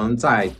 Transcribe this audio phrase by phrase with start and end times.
[0.00, 0.50] 能在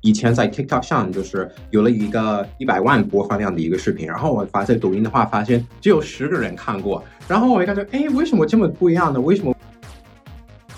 [0.00, 9.20] 以前在 TikTok 上就是有了一个一百万播放量的一个视频，然后我发现抖音的话，发现只有十个人看过，然后我一感觉，哎，为什么这么不一样呢？
[9.20, 9.54] 为什么？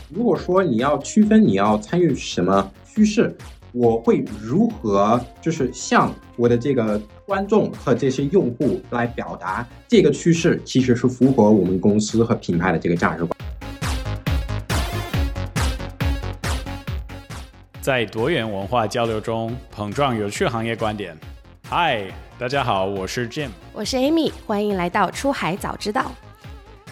[0.08, 3.36] 如果说你要区分你要参与什么趋势，
[3.72, 13.59] 我会如何就是向我的这个观众和这些用户来表达这个趋势其实是符合我们公司和品牌的这个价值观。
[17.80, 21.16] 在多元文化交流中碰撞有趣行业观点。
[21.66, 22.04] 嗨，
[22.38, 26.12] 大家好，我是 Jim，我是 Amy，欢迎来到出海早知道。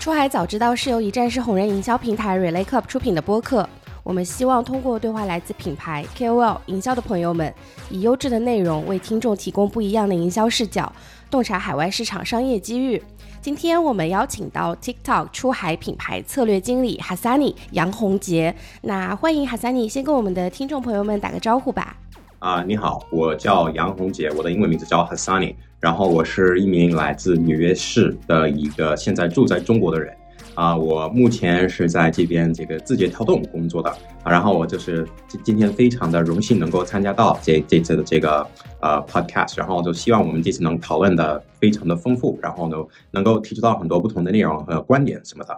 [0.00, 3.68] 出海早知道是由一站式红人营销平台 Relay Club 出品的播客。
[4.02, 7.52] 我们希望通过对话来自品牌 KOL 营销的朋友们，
[7.90, 10.90] 以优质的内容为听众提供不一样的营销视角，
[11.30, 13.02] 洞察海外市场商业机遇。
[13.48, 18.54] 今天我们邀请到 TikTok 出海品牌策略经理 Hassani 杨宏杰。
[18.82, 21.96] 那欢迎 Hassani，先跟我们的听众朋友们打个招呼吧。
[22.40, 30.14] 啊，你好，我叫杨宏杰，我的英文名字叫 Hassani，然后我是一名来自纽约市的一个现在住在中国的人。
[30.58, 33.88] 啊，我目前是在这边这个字节跳动工作的
[34.24, 38.44] 啊，然后我就是今今天非常的荣幸能够参加到这这次的这个
[38.80, 42.76] 呃 podcast，然后就希望我们这次能讨论的非常的丰富，然后呢
[43.12, 45.56] 能够提出到很多不同的内容和观点什么的。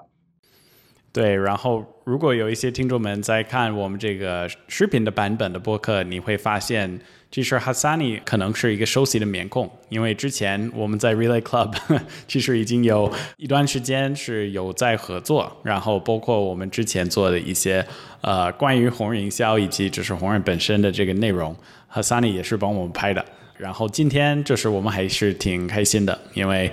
[1.12, 7.00] 对，然后如果有一些听众们在看我们这个视频的版本的播客，你会发现。
[7.32, 11.72] 其实 Hassani 可能是一个熟悉的面孔，因为之前我们在 Relay Club
[12.26, 17.86] 其实已经有一段时间是有在合作，然后包括我们之前做的一些
[18.22, 21.54] 呃关于红人营销以及就是红人本身的这个内容
[21.92, 23.24] ，Hassani 也是帮我们拍的。
[23.56, 26.68] 然后今天就是我们还是挺开心的，因为。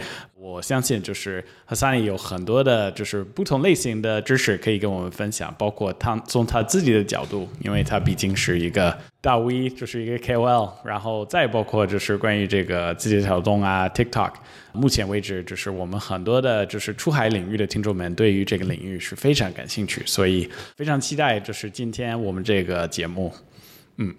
[0.47, 14.31] 我相信，就是和 Sunny 有很多的，就是不同类型的知识可以跟我们分享，包括他从他自己的角度，因为他毕竟是一个大 V，就是一个 KOL，然后再包括就是关于这个字节跳动啊、TikTok，
[14.71, 23.33] 目前为止，就是我们很多的，就是出海领域的听众们对于这个领域是非常感兴趣，所以非常期待，就是今天我们这个节目，
[23.97, 24.15] 嗯。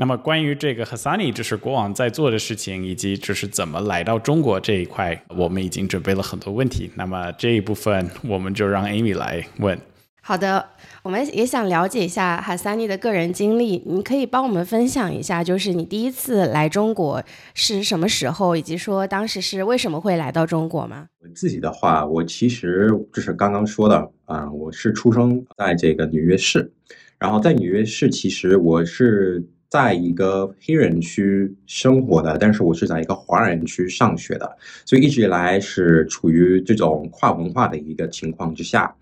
[0.00, 6.88] 那么关于这个 Hassani，就是国王在做的事情，以及就是怎么来到中国这一块，我们已经准备了很多问题。
[6.94, 9.76] 那么这一部分，我们就让 Amy 来问。
[10.22, 10.64] 好的，
[11.02, 21.08] 我们也想了解一下 Hassani 的个人经历，你可以帮我们分享一下，就是你第一次来中国是什么时候，以及说当时是为什么会来到中国吗？
[21.20, 26.70] 我自己的话，我其实就是刚刚说的啊，我是出生在这个纽约市，
[27.18, 29.44] 然后在纽约市，其实我是。
[29.70, 34.56] 在一个黑人区生活的，但是我是在一个华人区上学的，
[34.86, 38.94] 所以一直以来是处于这种跨文化的一个情况之下。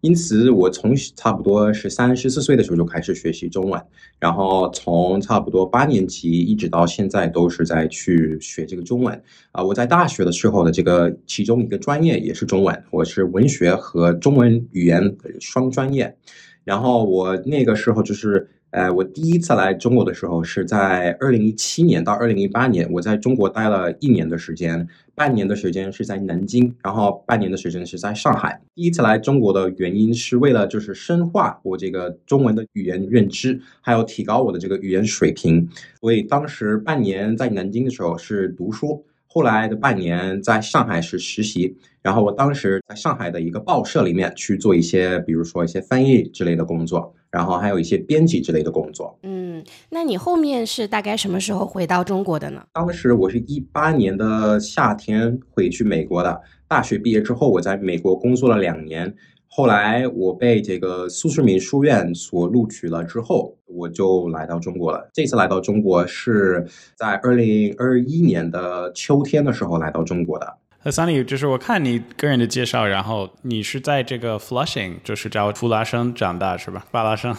[0.00, 3.80] 因此，我从差不多是三十四岁的时候就开始学习中文，
[4.20, 9.20] 然后从差不多八年级一直到现在都是在去学这个中文。
[9.50, 16.16] 啊，我在大学的时候的这个其中一个专业也是中文，我是文学和中文语言双专业。
[16.62, 18.48] 然后我那个时候就是。
[18.72, 28.62] 呃，我第一次来中国的时候是在二零一七年到二零一八年，我在中国待了一年的时间，半年的时间是在南京，然后半年的时间是在上海。
[28.74, 35.68] 第一次来中国的原因是为了就是深化我这个中文的语言认知，还有提高我的这个语言水平。
[36.00, 41.76] 所以当时半年在南京的时候是读书，后来的半年在上海是实习。
[42.00, 47.14] 然后我当时在上海的一个报社里面去做一些，比如说一些翻译之类的工作。
[47.32, 49.18] 然后还有一些编辑之类的工作。
[49.22, 52.62] 嗯，那你后面是大概什么时候回到中国的呢？
[52.74, 56.40] 当时我是一八年的夏天回去美国的。
[56.68, 59.14] 大学毕业之后，我在美国工作了两年。
[59.46, 65.10] 后来我被这个苏世民书院所录取了之后，我就来到中国了。
[65.12, 66.66] 这次来到中国是
[66.96, 70.56] 在二零二一年的秋天的时候来到中国的。
[70.84, 76.84] 那桑里就是我看你个人的介绍，然后你是在这个 Flushing，就是叫布拉生长大是吧？
[76.90, 77.36] 巴拉生。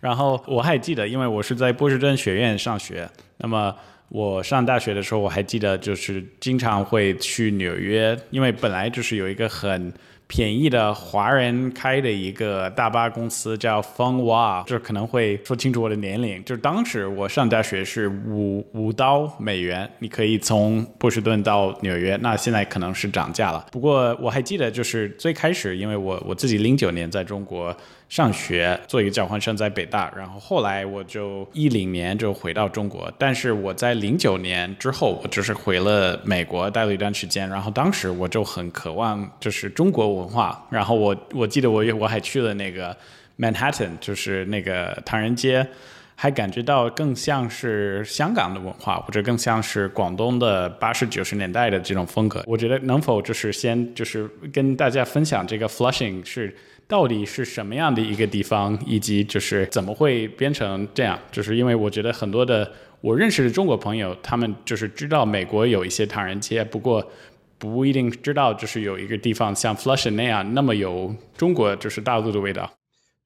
[0.00, 3.08] 然后我还记得，因为我是在波士顿学院上学，
[3.38, 3.74] 那么
[4.08, 9.92] 我上大学的时候，我还记得就是经常会去纽约，因为本来就是有一个很。
[10.26, 16.42] 便宜的华人开的一个大巴公司叫风哇，这可能会说清楚我的年龄。
[16.44, 22.16] 就是当时我上大学是五五刀美元，你可以从波士顿到纽约。
[22.22, 23.66] 那现在可能是涨价了。
[23.70, 27.76] 不过我还记得，就是最开始，因为我我自己零九年在中国。
[28.08, 42.96] 上学做一个交换生在北大，然后后来我就一零年就回到中国，但是我在零九年之后，我就是回了美国待了一段时间，然后当时我就很渴望就是中国文化，然后我我记得我我还去了那个
[43.38, 45.66] Manhattan，就是那个唐人街，
[46.14, 52.44] 还感觉到更像是香港的文化，或者更像是广东的八十九十年代的这种风格。
[52.46, 56.54] 我觉得能否就是先就是跟大家分享这个 Flushing 是
[56.86, 61.18] 到底是什么样的一个地方，以及就是怎么会变成这样？
[61.32, 62.70] 就是因为我觉得很多的
[63.00, 67.10] 我认识的中国朋友，他们就是知道美国有一些唐人街，不过
[67.58, 72.70] 不一定知道就是有一个地方像 Flushing 那样那么有中国就是大陆的味道。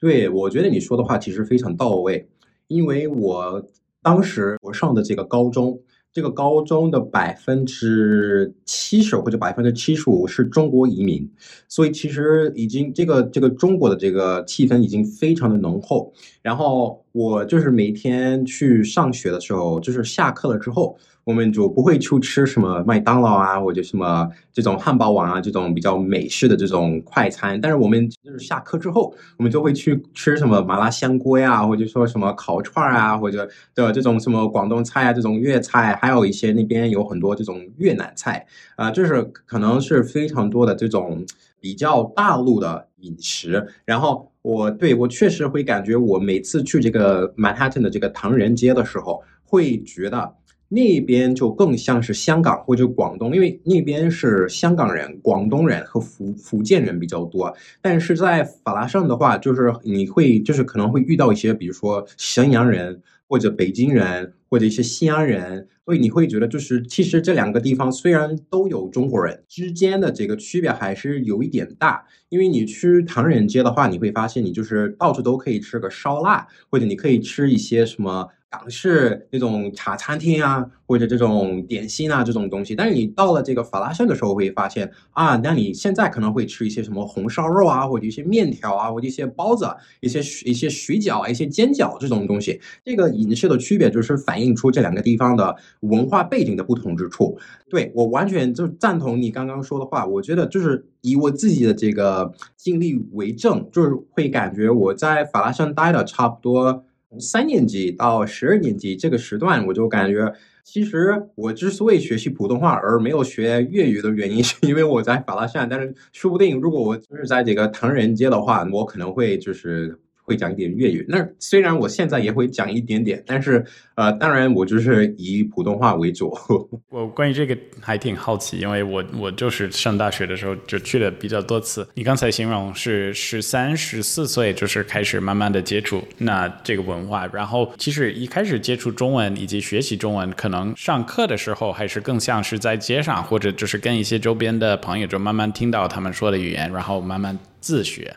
[0.00, 2.28] 对，我觉得你说的话其实非常到位。
[2.68, 3.66] 因为我
[4.02, 5.80] 当时我上的这个高中，
[6.12, 11.30] 这个高中的百分之七十或者百分之七十五是中国移民，
[11.68, 16.12] 所以其实已经这个这个中国的这个气氛已经非常的浓厚。
[16.42, 20.96] 然后我就是每天去上学的时候，就是下课了之后。
[21.28, 27.60] 我们就不会去吃什么麦当劳啊，或者什么这种汉堡王啊，这种比较美式的这种快餐。
[27.60, 38.46] 但是我们就是下课之后，我们就会去吃什么麻辣香锅呀，或者说什么烤串啊，或者的这种什么广东菜啊，这种粤菜，还有一些那边有很多这种越南菜
[38.76, 41.26] 啊，就是可能是非常多的这种
[41.60, 43.68] 比较大陆的饮食。
[43.84, 50.32] 然后我对我确实会感觉，我每次去这个曼哈顿的这个唐人街的时候，会觉得。
[50.70, 57.54] 那边就更像是香港或者广东，因为那边是香港人、广东人和福福建人比较多。
[57.80, 72.04] 但是在法拉盛的话，就是你会就是可能会遇到一些，比如说沈阳人或者北京人或者一些西安人，所以你会觉得就是其实这两个地方虽然都有中国人，之间的这个区别还是有一点大。
[72.28, 78.28] 因为你去唐人街的话，你会发现你就是到处都可以吃个烧腊，或者你可以吃一些什么。
[78.50, 82.74] 港式那种茶餐厅啊，或者这种点心啊，这种东西。
[82.74, 89.68] 但是你到了这个法拉盛的时候，会发现啊，那你现在可能会吃一些什么红烧肉啊，或者一些面条啊，或者一些包子、
[90.00, 92.58] 一些一些水饺啊、一些煎饺这种东西。
[92.84, 97.38] 这个饮食的区别，就是反映出这两个地方的文化背景的不同之处。
[97.68, 100.06] 对我完全就赞同你刚刚说的话。
[100.06, 106.84] 我觉得就是以我自己的这个经历为证，就是会感觉我在法拉盛待了差不多。
[107.10, 110.32] 从三年级到十二年级这个时段，我就感觉，
[110.62, 115.68] 其实我之所以学习普通话而没有学粤语的原因， 是因为我在法拉善。
[115.68, 119.98] 但是说不定，如果我就是在这个唐人街的话，我可能会就是。
[120.28, 123.64] 会讲一点粤语，那虽然我现在也会讲一点点，但是
[123.94, 126.36] 呃，当然我就是以普通话为主。
[126.90, 131.88] 我关于这个还挺好奇，因为我我就是上大学的时候就去了比较多次。
[131.94, 148.14] 你刚才形容是十三、十四岁就是开始慢慢的接触那这个文化，然后其实一开始接触中文以及学习中文，可能上课的时候还是更像是在街上，或者就是跟一些周边的朋友就慢慢听到他们说的语言，然后慢慢自学。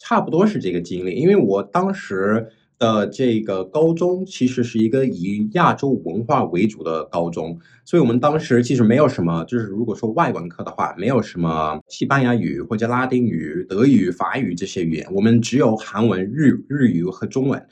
[0.00, 2.48] 差不多是这个经历，因为我当时
[2.78, 17.64] 的这个高中其实是一个以亚洲文化为主的高中，所以我们当时其实没有什么，就是如果说外文课的话，没有什么西班牙语或者拉丁语、德语、法语这些语言，我们只有韩文、日日语和中文。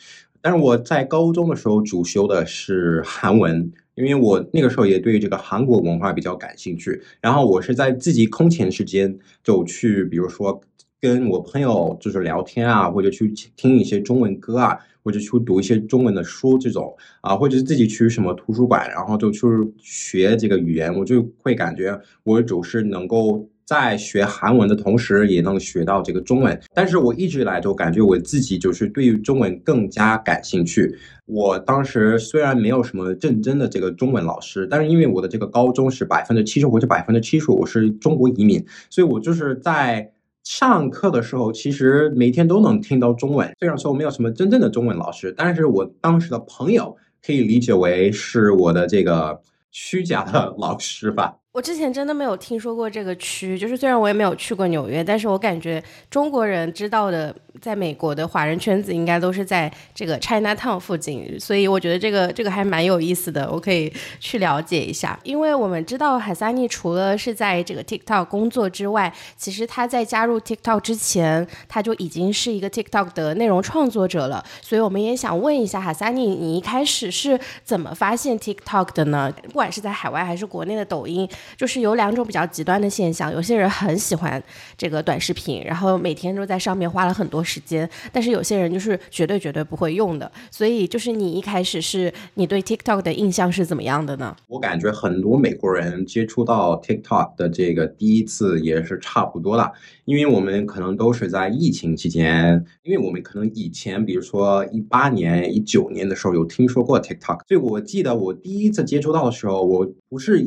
[0.42, 7.00] 但是我在高中的时候主修的是韩文，因为我那个时候也对这个韩国文化比较感兴趣。
[7.22, 10.61] 然后我是在自己空闲时间就去，比如说。
[11.00, 19.40] 跟我朋友就是聊天啊，或者去听一些中文歌啊，或者去读一些中文的书这种啊，或者是自己去什么图书馆，然后就去
[19.78, 26.61] 学这个语言，我就会感觉我总是能够在学韩文的同时，也能学到这个中文。
[26.75, 30.93] 但是我一直以来都感觉我自己就是对于中文更加感兴趣。
[31.26, 40.11] 我当时虽然没有什么认真的这个中文老师，但是因为我的这个高中是百分之七十或者百分之七十五是中国移民，所以我就是在。
[40.49, 43.52] 上课的时候，其实每天都能听到中文。
[43.59, 51.37] 虽然说我没有什么真正的中文老师，但是我当时的朋友可以理解为是我的这个虚假的老师吧。
[51.52, 57.35] 我之前真的没有听说过这个区，就是虽然我也没有去过纽约，但是我感觉中国人知道的。
[57.61, 65.19] 在美国的华人圈子应该都是在这个 China Town 附近，所以我觉得这个这个还蛮有意思的，我可以去了解一下。
[65.25, 74.45] 因为我们知道海萨尼除了是在这个 TikTok 工作之外，其实他在加入 TikTok 之前，他就已经是一个 TikTok 的内容创作者了。
[74.62, 79.35] 所以我们也想问一下海萨尼，你一开始是怎么发现 TikTok 的呢？
[79.49, 84.42] 不管是在海外还是国内的抖音，就是有两种比较极端的现象，有些人很喜欢
[84.76, 90.30] 这个短视频，然后每天都在上面花了很多时间，但是有些人就是绝对绝对不会用的。
[90.50, 94.37] 所以就是你一开始是你对 TikTok 的印象是怎么样的呢？
[94.47, 99.73] 我感觉很多美国人接触到 TikTok 的这个第一次也是差不多的，
[100.04, 110.38] 因为我们可能都是在疫情期间，因为我们可能以前比如说一八年、一九年的时候有听说过 TikTok，所以我记得我第一次接触到的时候，我不是。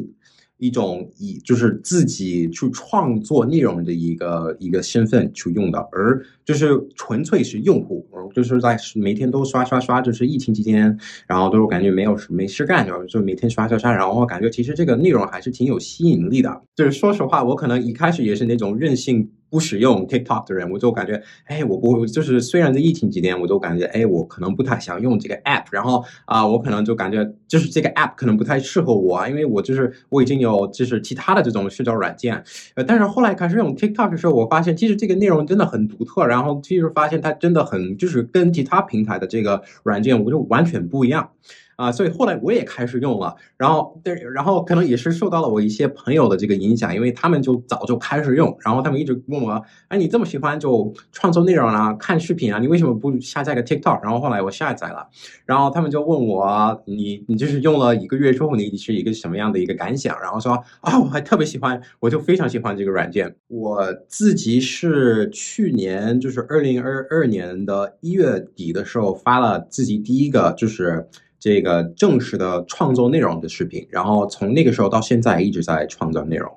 [0.61, 16.61] 一种以就是自己去创作内容的一个一个身份去用的，而就是纯粹是用户，就是在每天都刷刷刷，就是疫情期间，然后都是感觉没有没事干，然后就每天刷刷刷，然后感觉其实这个内容还是挺有吸引力的。
[16.75, 19.31] 就是说实话，我可能一开始也是那种任性。
[19.51, 32.41] 不使用 TikTok 的人，我就感觉，哎，我不就是虽然在疫情几年，我都感觉，哎，我可能不太想用这个 app，然后啊，我可能就感觉就是这个 app 可能不太适合我，因为我就是我已经有就是其他的这种社交软件，
[32.75, 41.29] 呃，但是后来开始用 TikTok 的时候，我发现其实这个内容真的很独特，然后其实发现它真的很就是跟其他平台的这个软件，我就完全不一样。
[41.75, 54.03] 啊，所以后来我也开始用了，然后对，然后可能也是受到了我一些朋友的这个影响，因为他们就早就开始用，然后他们一直问我，哎，你这么喜欢就创作内容啊，看视频啊，你为什么不下载个 TikTok？
[54.03, 55.07] 然后后来我下载了，
[55.45, 60.19] 然后他们就问我，你你就是用了一个月之后，你是一个什么样的一个感想？
[60.21, 63.35] 然后说啊，我还特别喜欢，我就非常喜欢这个软件。
[63.47, 71.07] 我自己是去年就是二零二二年的一月底的时候发了自己第一个就是。
[71.41, 76.47] 这个正式的创作内容的视频，然后从那个时候到现在一直在创作内容。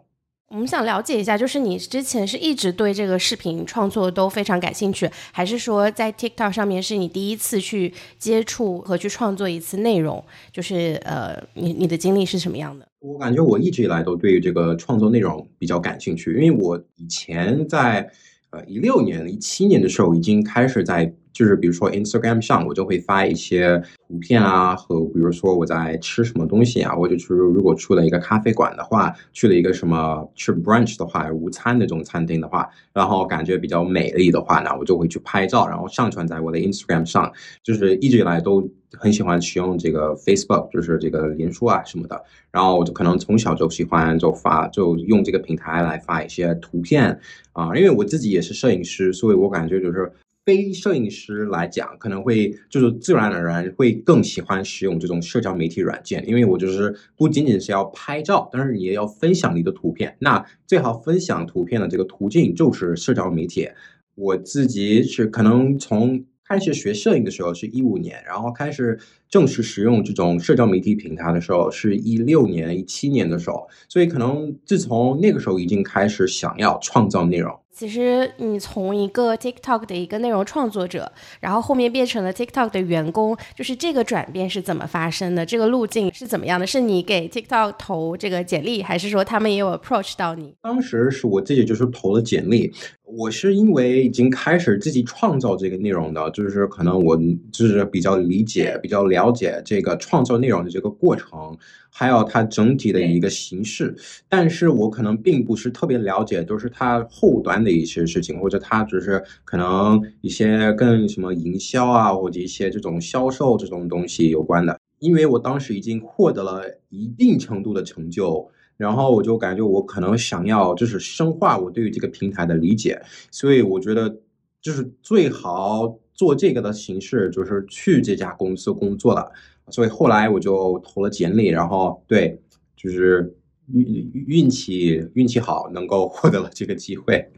[0.50, 10.22] 我们想了解一下，就是你之前是一直对这个视频创作都非常感兴趣，还是说在 TikTok 上面是你第一次去接触和去创作一次内容？
[10.52, 12.86] 就是呃，你你的经历是什么样的？
[13.00, 18.08] 我感觉我一直以来都对这个创作内容比较感兴趣，因为我以前在
[18.50, 21.10] 呃一六年、一七年的时候已经开始在。
[21.34, 23.82] 就是比如说 Instagram 上，我就会发一些
[24.14, 37.32] 图片啊，和比如说我在吃什么东西啊，或者是如果去了一个咖啡馆的话，去了一个什么吃 brunch 的话，午餐那种餐厅的话，然后感觉比较美丽的话呢，我就会去拍照，然后上传在我的 Instagram 上。
[37.64, 42.22] 就是一直以来都很喜欢使用这个 Facebook，就是这个脸书啊什么的。
[42.52, 47.18] 然后我就可能从小就喜欢就发，就用这个平台来发一些图片
[47.52, 50.12] 啊，因为我自己也是摄影师，所以我感觉就是。
[50.44, 60.14] 非摄影师来讲，可能会就是自然而然会更喜欢使用这种社交媒体软件，因为我就是不仅仅是要拍照，但是你也要分享你的图片。
[60.18, 63.68] 那最好分享图片的这个途径就是社交媒体。
[64.16, 68.98] 我自己是可能从开始学摄影的时候是一五年，然后开始
[69.30, 77.58] 正式使用这种社交媒体平台的时候是一六年、一七年的时候，所以可能自从那个时候已经开始想要创造内容。
[77.74, 85.44] 其实你从一个 TikTok 的一个内容创作者，然后后面变成了 TikTok 的员工，就是这个转变是怎么发生的？
[85.44, 86.64] 这个路径是怎么样的？
[86.64, 90.54] 是你给 TikTok 投这个简历，还是说他们也有 approach 到你？
[90.62, 92.72] 当时是我自己就是投了简历。
[93.02, 97.18] 我是因为已经开始自己创造这个内容的，就是可能我
[97.52, 101.56] 就是比较理解、比较了解这个创作内容的这个过程，
[101.96, 103.94] 还有它整体的一个形式。
[104.28, 114.76] 但是我可能并不是特别了解，都是它后端的一些事情，或者它只是可能一些跟什么营销啊，或者一些这种销售这种东西有关的。
[114.98, 118.50] 因为我当时已经获得了一定程度的成就。
[118.76, 124.18] 然后我就感觉我可能想要就是深化我对于这个平台的理解，所以我觉得
[124.60, 129.30] 就是最好做这个的形式就是去这家公司工作了，
[129.70, 132.38] 所以后来我就投了简历，然后对，
[132.76, 133.34] 就是
[133.72, 137.30] 运运气运气好，能够获得了这个机会。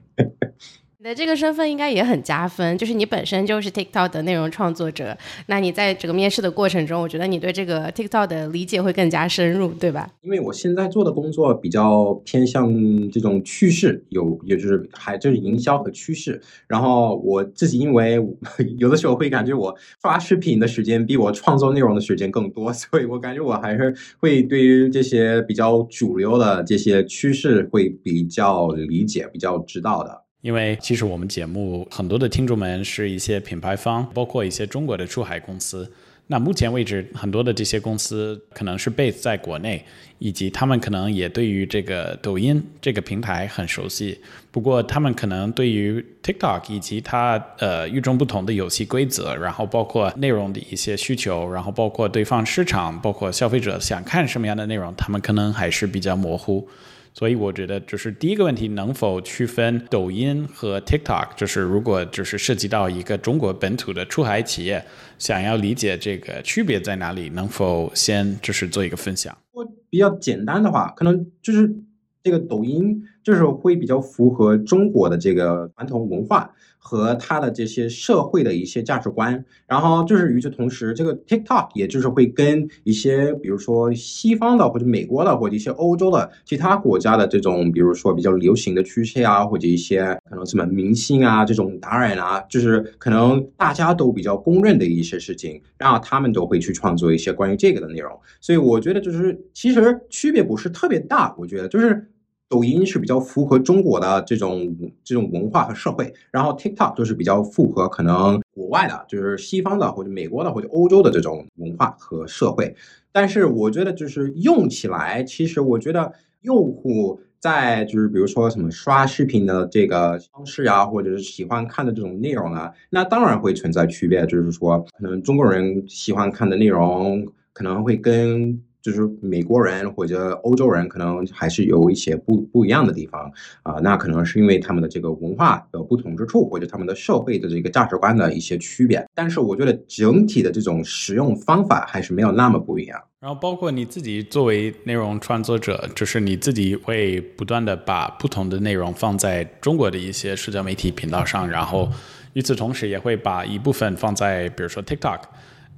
[1.06, 10.10] 的这个身份应该也很加分，就是你本身就是 TikTok 的内容创作者，那你在整个面试的过程中，我觉得你对这个 TikTok 的理解会更加深入，对吧？
[10.22, 12.68] 因为我现在做的工作比较偏向
[13.08, 16.40] 这种趋势，有也就是还就是营销和趋势。
[16.66, 18.20] 然后我自己因为
[18.78, 19.72] 有的时候会感觉我
[20.02, 30.25] 刷视频的时间比我创作内容的时间更多， 所以我感觉我还是会对于这些比较主流的这些趋势会比较理解、比较知道的。
[30.46, 35.90] 因为其实我们节目很多的听众们是一些品牌方，包括一些中国的出海公司。
[36.28, 39.84] 那目前为止，很多的这些公司可能是 base 在国内，
[40.20, 44.20] 以及他们可能也对于这个抖音这个平台很熟悉。
[44.52, 56.68] 不过，他们可能对于 TikTok 以及它呃与众不同的游戏规则，然后包括内容的一些需求，然后包括对方市场，包括消费者想看什么样的内容，他们可能还是比较模糊。
[57.18, 61.28] 所以我觉得，就是第一个问题，能否区分抖音和 TikTok？
[61.34, 64.84] 就是如果就是涉及到一个中国本土的出海企业，
[65.18, 69.34] 想要理解这个区别在哪里，能否先就是做一个分享？
[69.52, 71.74] 我比较简单的话，可能就是
[72.22, 76.52] 这个抖音就是会比较符合中国的这个传统文化。
[76.86, 98.16] 和他的这些社会的一些价值观，然后就是与此同时，这个 TikTok 也就是会跟一些比如说西方的或者美国的或者一些欧洲的其他国家的这种，比如说比较流行的趋势啊，或者一些可能什么明星啊这种达人啊，就是可能大家都比较公认的一些事情，然后他们都会去创作一些关于这个的内容。
[98.40, 102.08] 所以我觉得就是其实区别不是特别大，我觉得就是。
[102.48, 112.74] 抖音是比较符合中国的这种这种文化和社会，然后 TikTok 就是比较符合可能国外的，就是西方的或者美国的或者欧洲的这种文化和社会。
[113.10, 116.12] 但是我觉得就是用起来，其实我觉得
[116.42, 124.24] 用户在就是比如说什么刷视频的这个方式啊，或者是喜欢看的这种内容啊，那当然会存在区别。
[124.26, 128.62] 就是说，可能中国人喜欢看的内容可能会跟。
[128.86, 133.28] 就是美国人或者欧洲人可能还是有一些不不一样的地方
[133.64, 139.04] 啊，那可能是因为他们的这个文化的不同之处，或者他们的社会的这个价值观的一些区别。
[139.12, 143.02] 但是我觉得整体的这种使用方法还是没有那么不一样。
[143.18, 151.90] 然后包括你自己作为内容创作者，就是你自己会不断的把不同的内容放在中国的一些社交媒体频道上，然后
[152.34, 155.22] 与此同时也会把一部分放在比如说 TikTok。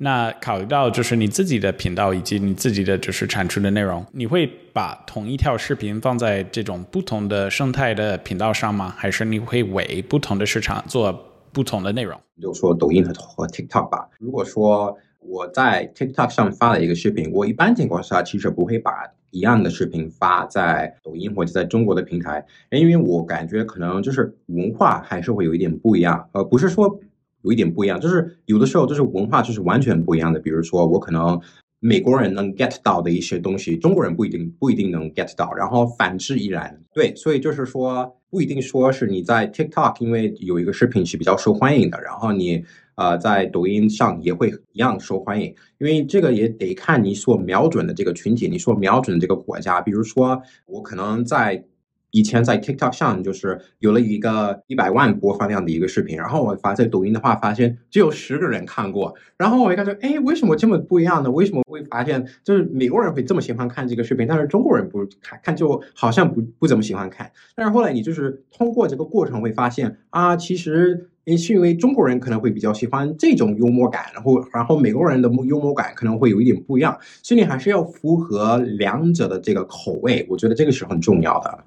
[0.00, 8.94] 那考虑到就是你自己的频道以及你自己的就是产出的内容，你会把同一条视频放在这种不同的生态的频道上吗？
[8.96, 11.12] 还是你会为不同的市场做
[11.52, 12.16] 不同的内容？
[12.40, 14.08] 就说抖音和和 TikTok 吧。
[14.20, 18.92] 如果说我在 TikTok 上发了一个视频，我一般情况下其实不会把
[19.30, 27.00] 一样的视频发在抖音或者在中国的平台，因为我感觉可能就是文化还是会有一点不一样，呃，不是说。
[27.42, 30.40] 有一点不一样，就是有的时候就是文化就是完全不一样的。
[30.40, 31.40] 比如说，我可能
[31.80, 36.80] 美国人能 get 到的一些东西，中国人不一定不一定能 get 到，然后反之亦然。
[36.92, 42.64] 对，所以就是说，不一定说是你在 TikTok 因为有一个视频是比较受欢迎的，然后你
[42.96, 49.80] 呃在抖音上也会一样受欢迎，因为这个也得看你所瞄准的这个群体，你所瞄准的这个国家。
[49.80, 51.64] 比如说，我可能在。
[52.10, 61.30] 以前在 TikTok 上就是有了一个一百万播放量的一个视频，然后我发在抖音的话，发现只有十个人看过，然后我一看说，哎，为什么这么不一样呢？
[61.30, 67.30] 为什么会发现就是美国人会这么喜欢看这个视频，但是中国人不看，看就好像不不怎么喜欢看。
[67.54, 81.64] 但是后来你就是通过这个过程会发现啊，其实是因为中国人可能会比较喜欢这种幽默感，然后然后美国人的幽默感可能会有一点不一样，所以你还是要符合两者的这个口味，我觉得这个是很重要的。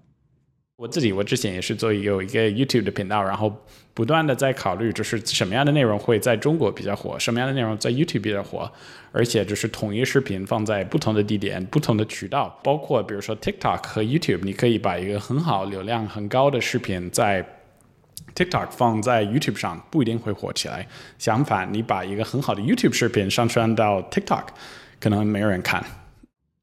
[0.82, 3.56] 我自己，我之前也是做有一个 YouTube 的频道，然后
[3.94, 8.72] 不断的在考虑，就是什么样的内容会在中国比较火，什么样的内容在 YouTube 比较火，
[9.12, 17.46] 而且就是统一视频放在不同的地点、不同的渠道，包括比如说 TikTok 和 YouTube，你可以把一个很好、流量很高的视频在
[18.34, 20.88] TikTok 放在 YouTube 上，不一定会火起来。
[21.20, 24.46] 相反，你把一个很好的 YouTube 视频上传到 TikTok，
[25.00, 25.86] 可能没有人看。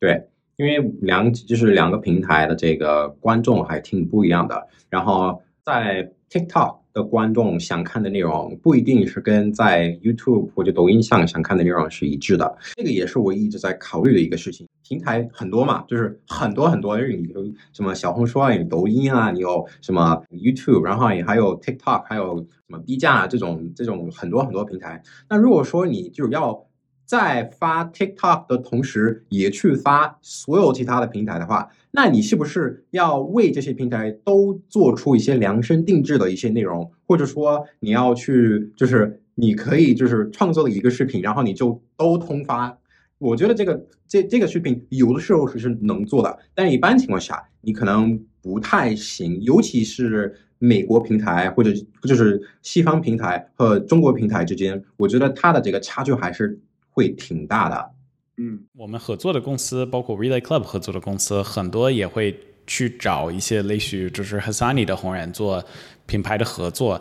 [0.01, 0.21] 对。
[0.59, 14.67] 因为两就是两个平台的这个观众还挺不一样的，然后在 TikTok 的观众想看的内容不一定是跟在 YouTube 或者抖音上想看的内容是一致的，这个也是我一直在考虑的一个事情。
[14.83, 25.01] 平台很多嘛，就是很多很多，你有什么小红书啊，有抖音啊，你有什么 YouTube，然后也还有 TikTok，还有什么 B 站啊这种这种很多很多平台。
[25.31, 26.67] 那如果说你就要
[27.09, 42.79] 在发 TikTok 的同时，也去发所有其他的平台的话，那你是不是要为这些平台都做出一些量身定制的一些内容，或者说你要去，就是你可以就是创作了一个视频，然后你就都通发？
[43.17, 51.71] 我觉得这个这这个视频有的时候是是能做的，但一般情况下你可能不太行，尤其是美国平台或者
[52.03, 56.61] 就是西方平台和中国平台之间，我觉得它的这个差距还是。
[56.99, 57.91] 会挺大的，
[58.39, 65.65] 嗯，我们合作的公司，包括 Relay Club 合作的公司，很多也会去找一些类似于就是 Hassani 的红人做
[66.07, 67.01] 品牌的合作。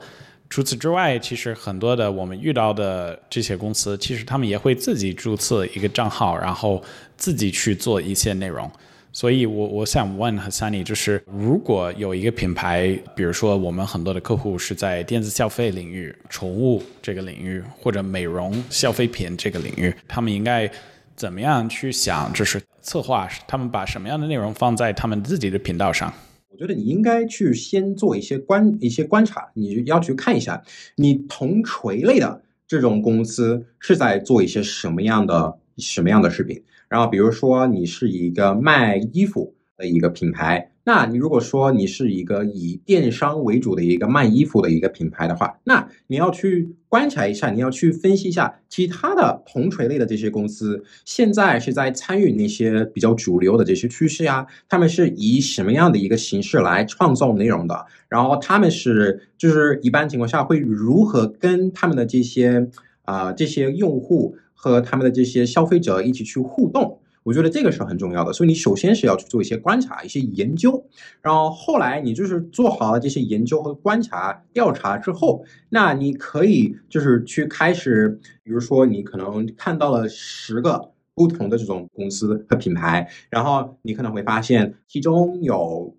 [0.51, 6.83] 除此之外，其实很多的我们遇到的这些公司，其实他们也会自己注册一个账号，然后
[7.17, 8.71] 自己去做一些内容。
[9.17, 20.69] 所以我我想问 Hassani，就是如果有一个品牌，比如说我们很多的客户是在电子消费领域、宠物这个领域或者美容消费品这个领域，他们应该
[21.15, 26.13] 怎么样去想，就是策划他们把什么样的内容放在他们自己的频道上？
[26.49, 30.61] 我觉得你应该去先做一些观一些观察，你要去看一下，
[30.95, 36.61] 你同垂类的这种公司是在做一些什么样的什么样的视频。
[36.89, 57.85] 然后比如说你是一个卖衣服的一个品牌，那你如果说你是一个以电商为主的一个卖衣服的一个品牌的话，那你要去观察一下，你要去分析一下其他的同垂类的这些公司，现在是在参与那些比较主流的这些趋势呀，他们是以什么样的一个形式来创造内容的？
[58.07, 62.69] 然后他们是就是一般情况下会如何跟他们的这些
[63.03, 66.99] 啊这些用户和他们的这些消费者一起去互动？
[67.23, 70.81] 我觉得这个是很重要的，所以你首先是要去做一些观察、一些研究，
[71.21, 85.93] 然后后来你就是做好了这些研究和观察调查之后，那你可以就是去开始，比如说你可能看到了十个不同的这种公司和品牌，然后你可能会发现其中有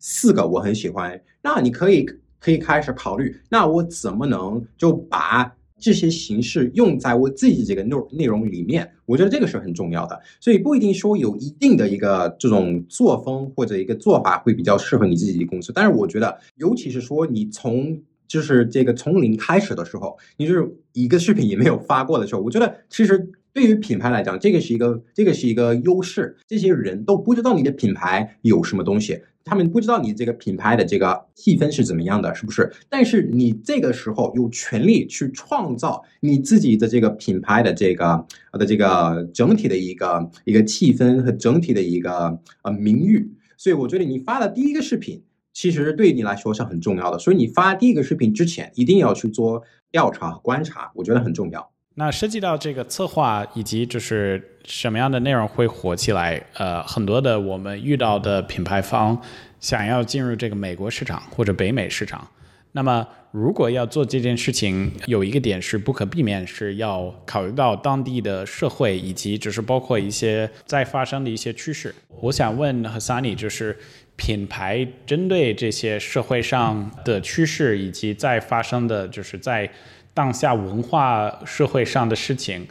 [0.00, 2.04] 四个我很喜欢，那你可以
[2.40, 5.54] 可以开始考虑，那我怎么能就把。
[5.78, 10.20] 这些形式用在我自己这个内内容里面，我觉得这个是很重要的。
[10.40, 15.72] 所以不一定说有一定的一个这种作风或者一个做法会比较适合你自己的公司。
[15.74, 23.30] 但是我觉得，尤其是说你从就是这个从零开始的时候，你就是一个视频也没有发过的时候，我觉得其实。
[23.56, 26.36] 对于品牌来讲，这个是一个这个是一个优势。
[26.46, 32.68] 这些人都不知道你的品牌有什么东西，他们不知道你这个品牌的这个细分是怎么样的，是不是？
[32.88, 43.30] 但是你这个时候有权利去创造你自己的这个品牌的这个的这个整体的一个一个气氛和整体的一个呃名誉。
[43.56, 47.18] 所以我觉得你发的第一个视频，其实对你来说是很重要的。
[47.20, 51.70] 所以你发第一个视频之前，一定要去做调查和观察，我觉得很重要。
[51.98, 56.38] 那涉及到这个策划以及就是什么样的内容会火起来？
[56.52, 59.18] 呃，很多的我们遇到的品牌方
[59.60, 62.28] 想要进入这个美国市场或者北美市场，
[62.72, 71.94] 那么如果要做这件事情，有一个点是不可避免，是要考虑到当地的社会以及就是包括一些在发生的一些趋势。
[72.20, 73.74] 我想问 Hassani，就是
[74.16, 79.70] 品牌针对这些社会上的趋势以及在发生的就是在。
[80.16, 82.66] 当下文化社会上的事情，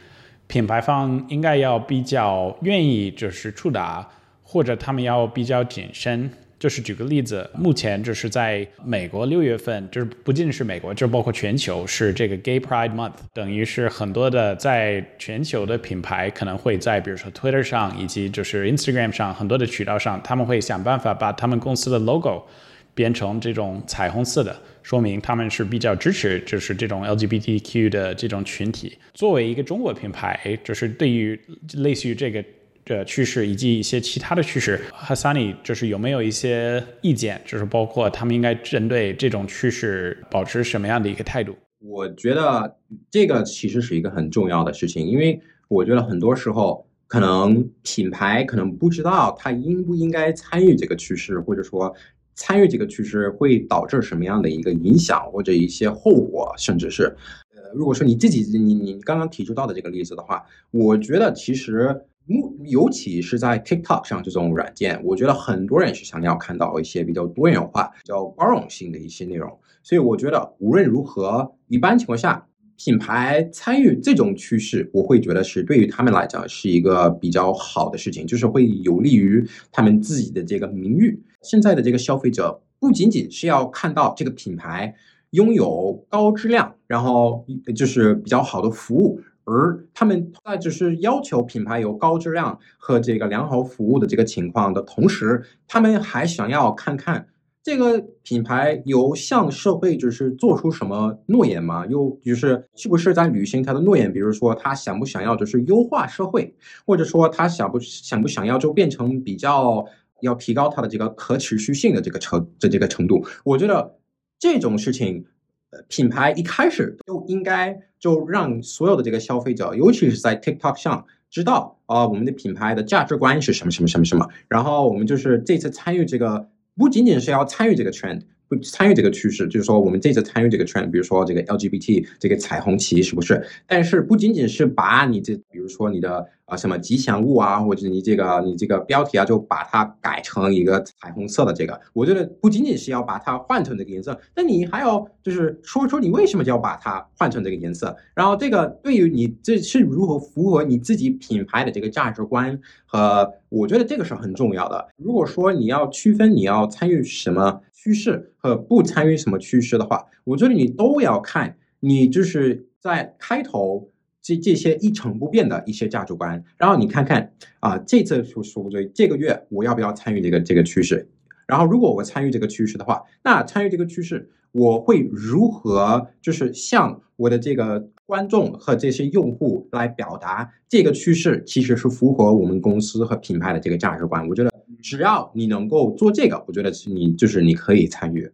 [0.48, 4.10] 品牌方应该要比较愿意就是触达，
[4.42, 6.28] 或者他们要比较谨慎。
[6.58, 22.48] 就是举个例子，目前就是在美国六月份，就是不仅是美国，就包括全球，是这个 Gay Pride Month，等于是很多的在全球的品牌可能会在比如说 Twitter 上以及就是 Instagram 上很多的渠道上，他们会想办法把他们公司的 logo
[22.96, 24.60] 变成这种彩虹色的。
[24.82, 28.98] 说明他们是比较支持，就是这种 LGBTQ 的这种群体。
[29.14, 31.40] 作为一个中国品牌，就是对于
[31.74, 32.46] 类似于这个
[32.86, 37.42] 的趋势以及一些其他的趋势，Hassani 就是有没有一些意见？
[37.44, 41.56] 就是包括他们应该针对这种趋势保持什么样的一个态度？
[41.80, 42.78] 我觉得
[43.10, 51.92] 这个其实是一个很重要的事情，因为我觉得很多时候可能品牌可能不知道他应不应该参与这个趋势，或者说。
[52.36, 57.16] 参与这个趋势会导致什么样的一个影响或者一些后果，甚至是，
[57.56, 72.46] 呃，如果说你自己你你刚刚提出到的这个例子的话，我觉得其实目尤其是在 TikTok 上这种软件，我觉得很多人是想要看到一些比较多元化、比较包容性的一些内容，所以我觉得无论如何，一般情况下。
[72.78, 81.20] 品牌参与这种趋势，我会觉得是对于他们来讲是一个比较好的事情，就是会有利于他们自己的这个名誉。
[81.42, 84.94] 现在的这个消费者不仅仅是要看到这个品牌
[85.32, 97.28] 拥有高质量，然后就是比较好的服务，而他们在就是要求品牌有高质量和这个良好服务的这个情况的同时，他们还想要看看。
[97.66, 101.84] 这个品牌有向社会就是做出什么诺言吗？
[101.88, 104.14] 又就是是不是在履行他的诺言？
[104.14, 106.54] 比如说他想不想要就是优化社会，
[106.86, 109.84] 或者说他想不想不想要就变成比较
[110.22, 113.26] 要提高他的这个可持续性的这个程的这个程度？
[113.44, 113.96] 我觉得
[114.38, 115.26] 这种事情，
[115.72, 124.30] 呃，品牌一开始就应该就让所有的这个消费者，尤其是在 TikTok 上知道啊，我们的品牌的价值观是什么什么什么什么。
[124.48, 126.48] 然后我们就是这次参与这个。
[126.78, 133.42] 不仅仅是要参与这个 trend，不参与这个趋势，就是说我们这次参与这个 trend，比如说这个 LGBT 这个彩虹旗是不是？
[133.66, 154.88] 但是不仅仅是把你这，比如说你的啊什么吉祥物啊，或者你这个你这个标题啊，就把它改成一个彩虹色的这个，我觉得不仅仅是要把它换成这个颜色，那你还要就是说说你为什么就要把它换成这个颜色，然后这个对于你这是如何符合你自己品牌的这个价值观和，我觉得这个是很重要的。
[154.98, 157.62] 如果说你要区分你要参与什么。
[157.78, 163.92] 趋势和不参与什么趋势的话，我觉得你都要看，你就是在开头
[164.26, 171.08] 这这些一成不变的一些价值观，然后你看看啊，这次说说不对，这个月我要不要参与这个这个趋势？
[171.46, 184.28] 然后如果我参与这个趋势的话，那参与这个趋势，我会如何就是向我的这个观众和这些用户来表达这个趋势其实是符合我们公司和品牌的这个价值观？
[184.28, 184.52] 我觉得。
[184.82, 188.28] 只要你能够做这个，我觉得你就是你可以参与。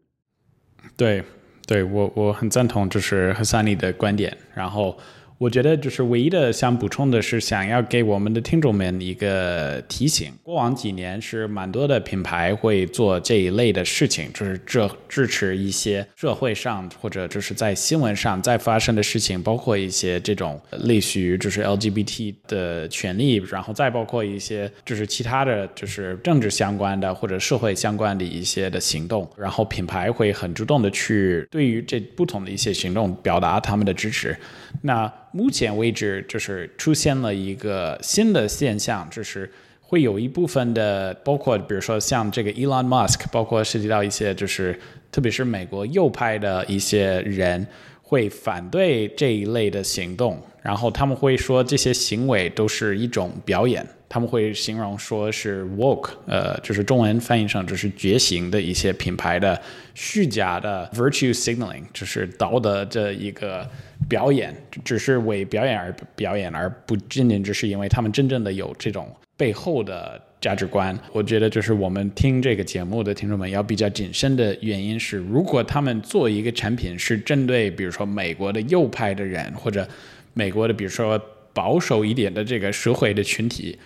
[0.96, 1.22] 对，
[1.68, 4.38] 对我我很赞同，就是和三力的观点。
[4.56, 4.98] 然后。
[5.42, 10.32] 我觉得就是唯一的想补充的是，想要给我们的听众们一个提醒。
[10.44, 29.28] 过往几年是蛮多的品牌会做这一类的事情，就是这支持一些社会上或者就是在新闻上在发生的事情，包括一些这种类似于就是 LGBT 的权利，然后再包括一些就是其他的就是政治相关的或者社会相关的一些的行动。
[29.36, 34.38] 然后品牌会很主动的去对于这不同的一些行动表达他们的支持。
[34.82, 44.80] 那目前为止，就是出现了一个新的现象，就是会有一部分的，包括比如说像这个 Elon Musk，包括涉及到一些就是
[45.12, 47.68] 特别是美国右派的一些人，
[48.02, 59.60] 会反对这一类的行动，然后他们会说这些行为都是一种表演，他们会形容说是 woke，呃，就是中文翻译上就是觉醒的一些品牌的
[59.94, 63.66] 虚假的 virtue signaling，就是道德这一个。
[64.10, 70.98] 表演只是为表演而表演，而不仅仅只是因为他们真正的有这种背后的价值观。
[71.14, 79.88] 我觉得，就是我们听这个节目的听众们要比较谨慎的原因是，如果他们做一个产品是针对，比如说美国的右派的人，或者
[80.34, 81.18] 美国的比如说
[81.54, 83.78] 保守一点的这个社会的群体，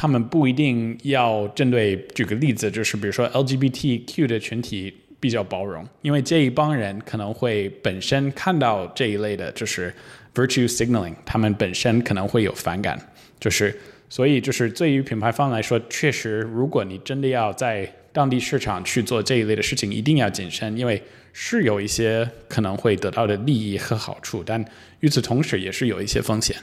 [0.00, 1.96] 他们不一定要针对。
[2.14, 4.94] 举个例子，就是比如说 LGBTQ 的群体。
[5.20, 9.92] 比较包容，因为这一帮人可能会本身看到这一类的，就是
[10.32, 12.96] virtue signaling，他们本身可能会有反感，
[13.40, 13.76] 就是
[14.08, 24.64] 所以就是对于品牌方来说，确实，如果你真的要在当地市场去做这一类的事情，一定要谨慎，因为是有一些可能会得到的利益和好处，但
[25.00, 26.56] 与此同时也是有一些风险。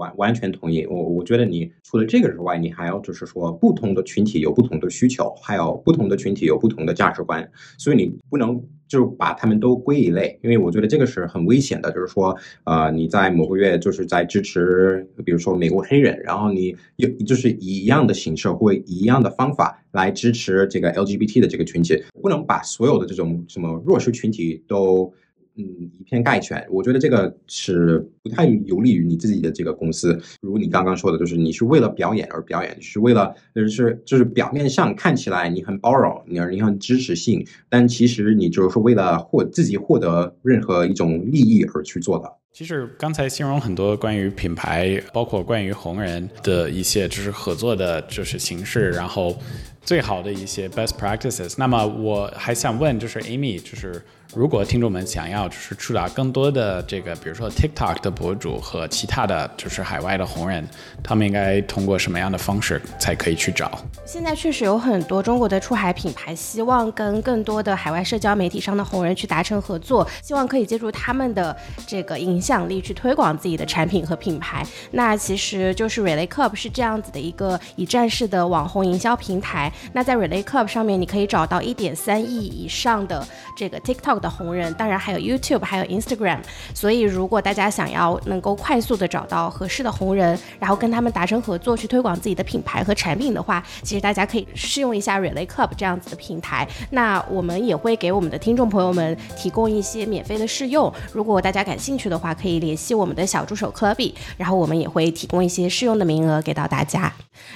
[0.00, 11.92] 完完全同意，我我觉得你除了这个之外，你还要就是说，不同的群体有不同的需求，还有不同的群体有不同的价值观，所以你不能就把他们都归一类，因为我觉得这个是很危险的。
[11.92, 12.34] 就是说，
[12.64, 25.12] 呃，你在某个月就是在支持，比如说美国黑人，然后你有就是以一样的形式或一样的方法来支持这个 LGBT 的这个群体，不能把所有的这种什么弱势群体都。
[25.56, 25.64] 嗯，
[25.98, 30.20] 以偏概全，我觉得这个是不太有利于你自己的这个公司。
[30.40, 42.30] 如你刚刚说的，就是你是为了表演而表演，是为了就是就是表面上看起来你很包容，你你很支持性，但其实你就是为了获自己获得任何一种利益而去做的。
[42.52, 49.36] 其实刚才形容很多关于品牌，包括关于红人的一些就是合作的就是形式，然后
[49.82, 51.54] 最好的一些 best practices。
[51.56, 54.02] 那么我还想问，就是 Amy，就是。
[54.32, 60.66] 如果听众们想要就是触达更多的这个，比如说 TikTok 的博主和其他的就是海外的红人，
[61.02, 63.70] 他们应该通过什么样的方式才可以去找？
[64.04, 74.62] 现在确实有很多中国的出海品牌希望跟更多的海外社交媒体上的红人去达成合作，希望可以借助他们的这个影响力去推广自己的产品和品牌。
[74.90, 79.72] 那其实就是 Relay Cup 是这样子的一个一站式的网红营销平台。
[79.92, 84.20] 那在 Relay Cup 上面，你可以找到一点三亿以上的这个 TikTok。
[84.20, 86.40] 的红人，当然还有 YouTube，还有 Instagram。
[86.74, 96.66] 所以，如果大家想要能够快速的找到合适的红人，然后跟他们达成合作，去推广自己的品牌和产品的话，其实大家可以试用一下 Relay Club 这样子的平台。
[96.90, 100.92] 那我们也会给我们的听众朋友们提供一些免费的试用。
[101.12, 107.12] 如果大家感兴趣的话，可以联系我们的小助手 Clubby，然后我们也会提供一些试用的名额给到大家。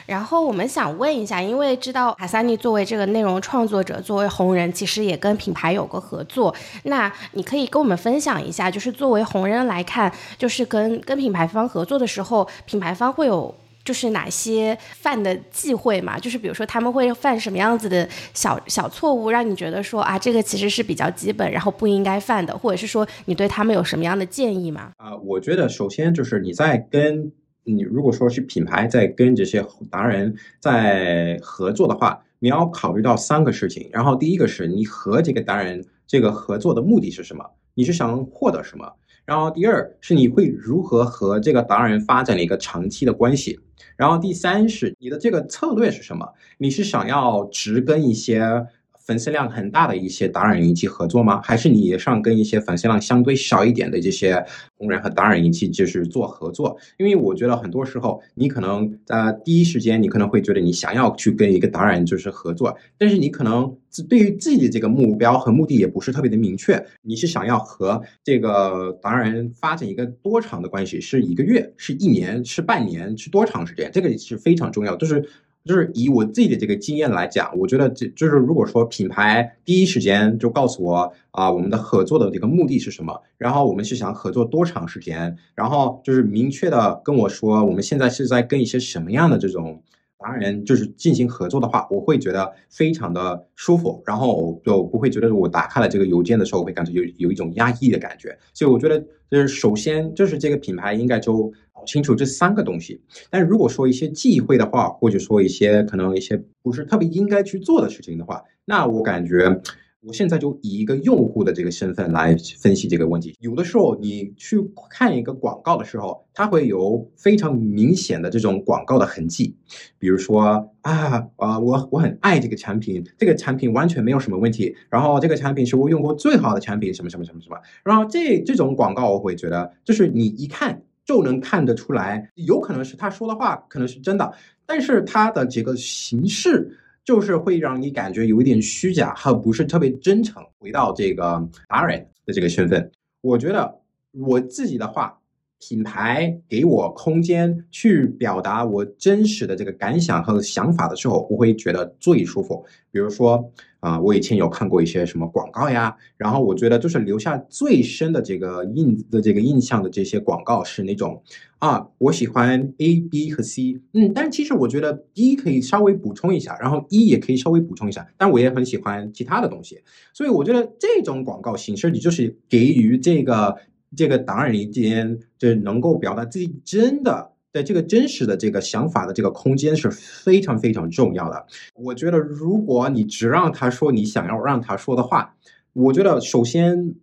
[0.07, 6.55] 然后我们想问一下，因为知道海萨尼作为这个内容创作者，作为红人，其实也跟品牌有过合作。
[6.85, 16.19] 那你可以跟我们分享一下，就是作为红人来看，就是跟跟品牌方合作的时候，品牌方会有就是哪些犯的忌讳嘛？
[16.19, 24.93] 就是比如说他们会犯什么样子的小小错误，让你觉得说啊，这个其实是比较基本，然后不应该犯的，或者是说你对他们有什么样的建议吗？
[24.97, 27.31] 啊，我觉得首先就是你在跟
[27.65, 33.89] 你如果说是品牌在跟这些达人在合作的话，你要考虑到三个事情。
[33.93, 37.45] 然后第一个是你和这个达人这个合作的目的是什么？
[37.75, 38.91] 你是想获得什么？
[39.25, 43.59] 然后第二是你会如何和这个达人发展了一个长期的关系？
[43.97, 46.29] 然后第三是你的这个策略是什么？
[46.59, 48.67] 你是想要植根一些
[49.05, 51.41] 粉丝量很大的一些达人一起合作吗？
[51.43, 54.43] 还是你也想跟一些粉丝量相对少一点的这些
[54.79, 56.77] 红人和达人一起就是做合作？
[56.97, 63.77] 因为我觉得很多时候你可能在第一时间你可能会觉得你想要去跟一个达人就是合作，但是你可能
[64.09, 66.83] 对于自己的这个目标和目的也不是特别的明确。
[67.03, 71.01] 你是想要和这个达人发展一个多长的关系？
[71.01, 71.73] 是一个月？
[71.77, 72.45] 是一年？
[72.45, 73.17] 是半年？
[73.19, 73.91] 是多长时间？
[73.93, 75.29] 这个是非常重要，就是。
[75.65, 89.83] 就是以我自己的这个经验来讲，我觉得这就是如果说品牌第一时间就告诉我啊，我们的合作的这个目的是什么，然后我们是想合作多长时间，然后就是明确的跟我说，我们现在是在跟一些什么样的这种
[90.25, 98.37] 达人就是进行合作的话，我会觉得非常的舒服，然后就不会觉得我打开了这个邮件的时候，我会感觉有有一种压抑的感觉。
[98.53, 98.99] 所以我觉得
[99.31, 101.85] 就是首先就是这个品牌应该就搞。
[101.87, 109.61] 清楚这三个东西，但如果说一些忌讳的话，或者说一些可能一些不是特别应该去做的事情的话，那我感觉
[110.07, 113.35] 我现在就以一个用户的这个身份来分析这个问题。
[113.41, 114.59] 有的时候你去
[114.91, 119.57] 看一个广告的时候，它会有非常明显的这种广告的痕迹，
[119.99, 130.83] 比如说啊啊，我我很爱这个产品，这个产品完全没有什么问题，然后这个产品是我用过最好的产品，什么什么什么什么，然后这这种广告我会觉得，就是你一看。
[131.07, 134.33] 就能看得出来，有可能是他说的话可能是真的，
[134.65, 140.43] 但是他的这个形式就是会让你感觉有一点虚假还不是特别真诚。
[140.59, 142.91] 回到这个达人的这个身份，
[143.21, 143.81] 我觉得
[144.13, 145.21] 我自己的话。
[145.67, 152.63] 品牌给我空间去表达我真实的这个感想和想法的时候，我会觉得最舒服。
[152.91, 153.51] 比如说
[153.81, 161.23] 啊，我以前有看过一些什么广告呀，然后我觉得就是留下最深的这个印的这个印象的这些广告是那种
[161.59, 169.81] 啊，我喜欢 A、B 和 C，嗯，但其实我觉得 D 可以稍微补充一下，然后 E 也可以稍微补充一下，但我也很喜欢其他的东西，
[170.13, 173.57] 所以我觉得这种广告形式，你就是给予这个。
[173.97, 181.47] 这个达人间，就是能够表达自己真的的这个真实的这个想法的这个空间是非常非常重要的。
[181.75, 185.37] 我觉得，如果你只让他说你想要让他说的话，
[185.73, 186.95] 我觉得首先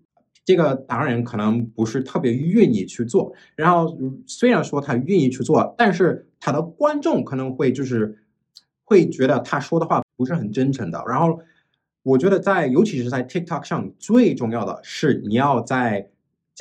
[0.43, 3.33] 这个达人可能不是特别愿意去做。
[3.55, 8.17] 然后虽然说他愿意去做，但是他的观众可能会就是
[8.83, 11.01] 会觉得他说的话不是很真诚的。
[11.07, 11.39] 然后
[12.03, 16.09] 我觉得在尤其是在 TikTok 上，最重要的是你要在。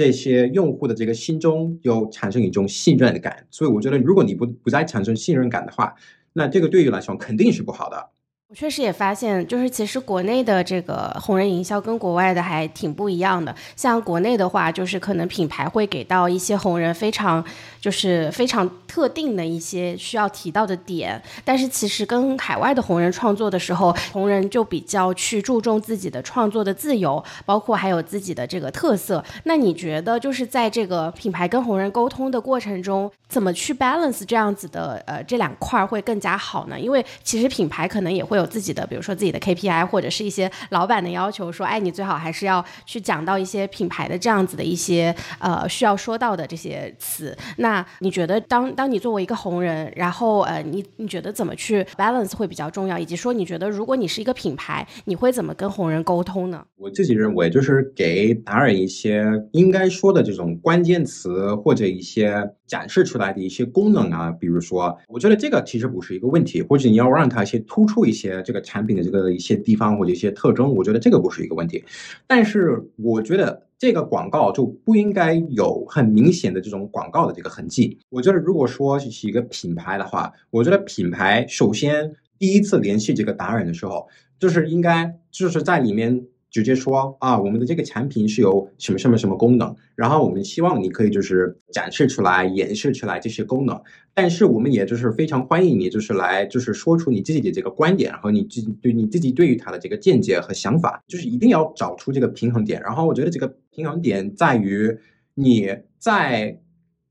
[0.00, 5.94] 这些用户的这个心中有产生一种信任感，所以我觉得，如果你不不再产生信任感的话，
[6.32, 8.08] 那这个对于来说肯定是不好的。
[8.50, 13.54] 我确实也发现，就是其实国内的这个红人营销跟国外的还挺不一样的。
[13.76, 17.44] 像国内的话，就是可能品牌会给到一些红人非常
[17.80, 29.24] 就是非常特定的一些需要提到的点，但是其实跟海外的红人创作的时候，红人就比较去注重自己的创作的自由，包括还有自己的这个特色。
[29.44, 36.76] 那你觉得就是在这个品牌跟红人沟通的过程中，怎么去 balance 这样子的呃这两块会更加好呢？
[36.80, 38.39] 因为其实品牌可能也会。
[38.40, 47.36] 有自己的，比如说自己的 KPI，或者是一些老板的要求，说，哎，你最好还是要去讲到一些品牌的这样子的一些呃需要说到的这些词。
[47.58, 52.98] 那你觉得，当当你作为一个红人，然后呃，你你觉得怎么去 balance 会比较重要？
[52.98, 56.64] 以及说，你觉得如果你是一个品牌，你会怎么跟红人沟通呢？
[56.76, 68.30] 我自己认为，就是给达人一些应该说的这种关键词，或者一些展示出来的一些功能啊，比如说，我觉得这个其实不是一个问题，或者你要让他先突出一些。
[68.42, 71.84] 这个产品的这个一些地方或者一些特征，我觉得这个不是一个问题，
[72.26, 77.98] 但是我觉得这个广告就不应该有很明显的这种广告的这个痕迹。
[78.08, 84.06] 我觉得如果说是一个品牌的话，我觉得品牌首先第一次联系这个达人的时候，
[84.38, 86.24] 就是应该就是在里面。
[86.50, 93.80] 直接说啊，我们的这个产品是有什么什么什么功能，然后我们希望你可以就是展示出来、演示出来这些功能。
[94.12, 102.82] 但是我们也就是非常欢迎你，就是来就是说出你自己的这个观点和你自对你自己对于它的这个见解和想法，就是一定要找出这个平衡点。
[102.82, 104.98] 然后我觉得这个平衡点在于
[105.34, 106.58] 你在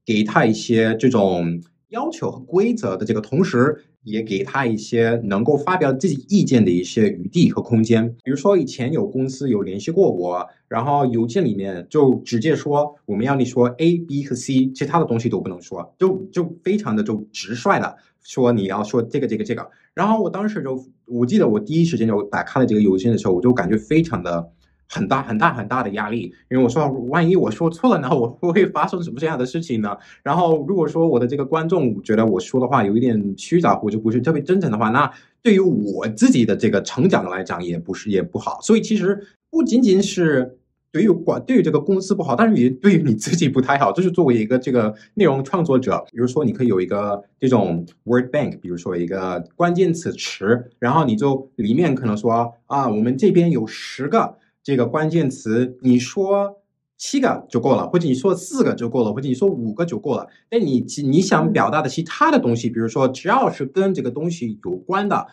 [0.05, 8.07] 给他一些这种要求和规则的这个同时，也给他一些能够发表自己意见的一些余地和空间。
[8.23, 19.69] 比如说，以前有公司有联系过我，然后邮件里面就直接说我们要你说 A、B 和 C，其他的东西都不能说，就就非常的就直率的说你要说这个这个这个。
[19.93, 24.51] 然后我当时就我记得我第一时间就打开了这个邮件的时候，我就感觉非常的。
[24.91, 29.95] 很大很大很大的压力，因为我说万一我说错了呢， 我会发生什么这样的事情呢？
[30.23, 35.11] 然后如果说我的这个观众觉得我说的话有一点虚假或者不是特别真诚的话，那
[35.43, 38.59] 对于我自己的这个成长来讲也不是也不好。
[38.61, 39.19] 所以其实
[39.51, 40.57] 不仅仅是
[40.91, 43.91] 对于管对于这个公司不好，但是也对于你自己不太好。
[43.91, 54.38] 就是作为一个这个内容创作者，比如说你可以有一个这种 word bank，比如说一个关键词池，然后你就里面可能说啊，我们这边有十个。
[54.63, 56.61] 这个关键词，你说
[56.97, 60.27] 七个就够了，或者你说四个就够了，或者你说五个就够了。
[60.51, 65.25] 那你你想表达的其他的东西，比如说只要是跟这个东西有关的，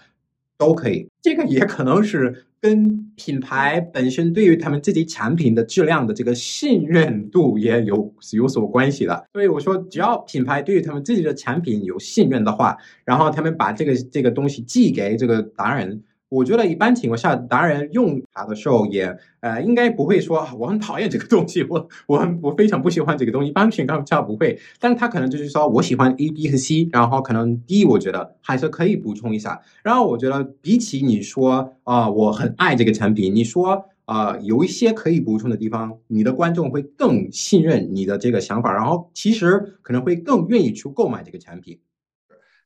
[0.56, 1.08] 都可以。
[1.20, 9.26] 这个也可能是跟品牌本身对于他们自己产品的质量的这个信任度也有有所关系的。
[9.32, 16.04] 所以我说，只要品牌对于他们自己的产品有信任的话，然后他们把这个这个东西寄给这个达人。
[16.36, 23.48] 我觉得一般情况下，达人用它的时候也呃，应该不会说我很讨厌这个东西，我我很我非常不喜欢这个东西。
[23.48, 29.62] 一般情况下不会，但是他可能就是说我喜欢 A、B 和 C，然后可能 D 我觉得还是可以补充一下。
[29.82, 41.78] 然后我觉得比起你说啊我很爱这个产品，你说啊有一些可以补充的地方，你的观众会更信任你的这个想法，然后其实可能会更愿意去购买这个产品。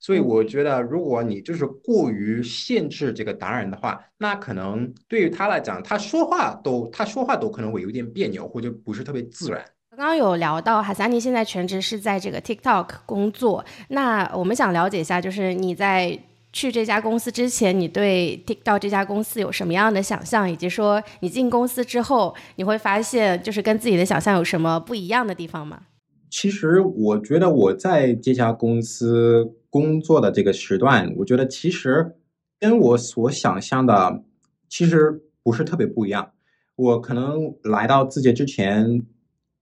[0.00, 9.62] 所以我觉得，如果你就是过于限制这个达人的话，那可能对于他来讲，他说话都他说话都可能会有点别扭，或者不是特别自然。
[9.96, 16.18] 刚刚有聊到哈萨尼现在全职是在这个 TikTok 工作，那我们想了解一下，就是你在
[16.52, 25.82] 去这家公司之前，你对 TikTok 这家公司有什么样的想象，以及说你进公司之后，你会发现就是跟自己的想象有什么不一样的地方吗？
[26.30, 32.16] 其实我觉得我在这家公司工作的这个时段，我觉得其实
[32.58, 34.22] 跟我所想象的
[34.68, 36.32] 其实不是特别不一样。
[36.76, 39.00] 我可能来到字节之前，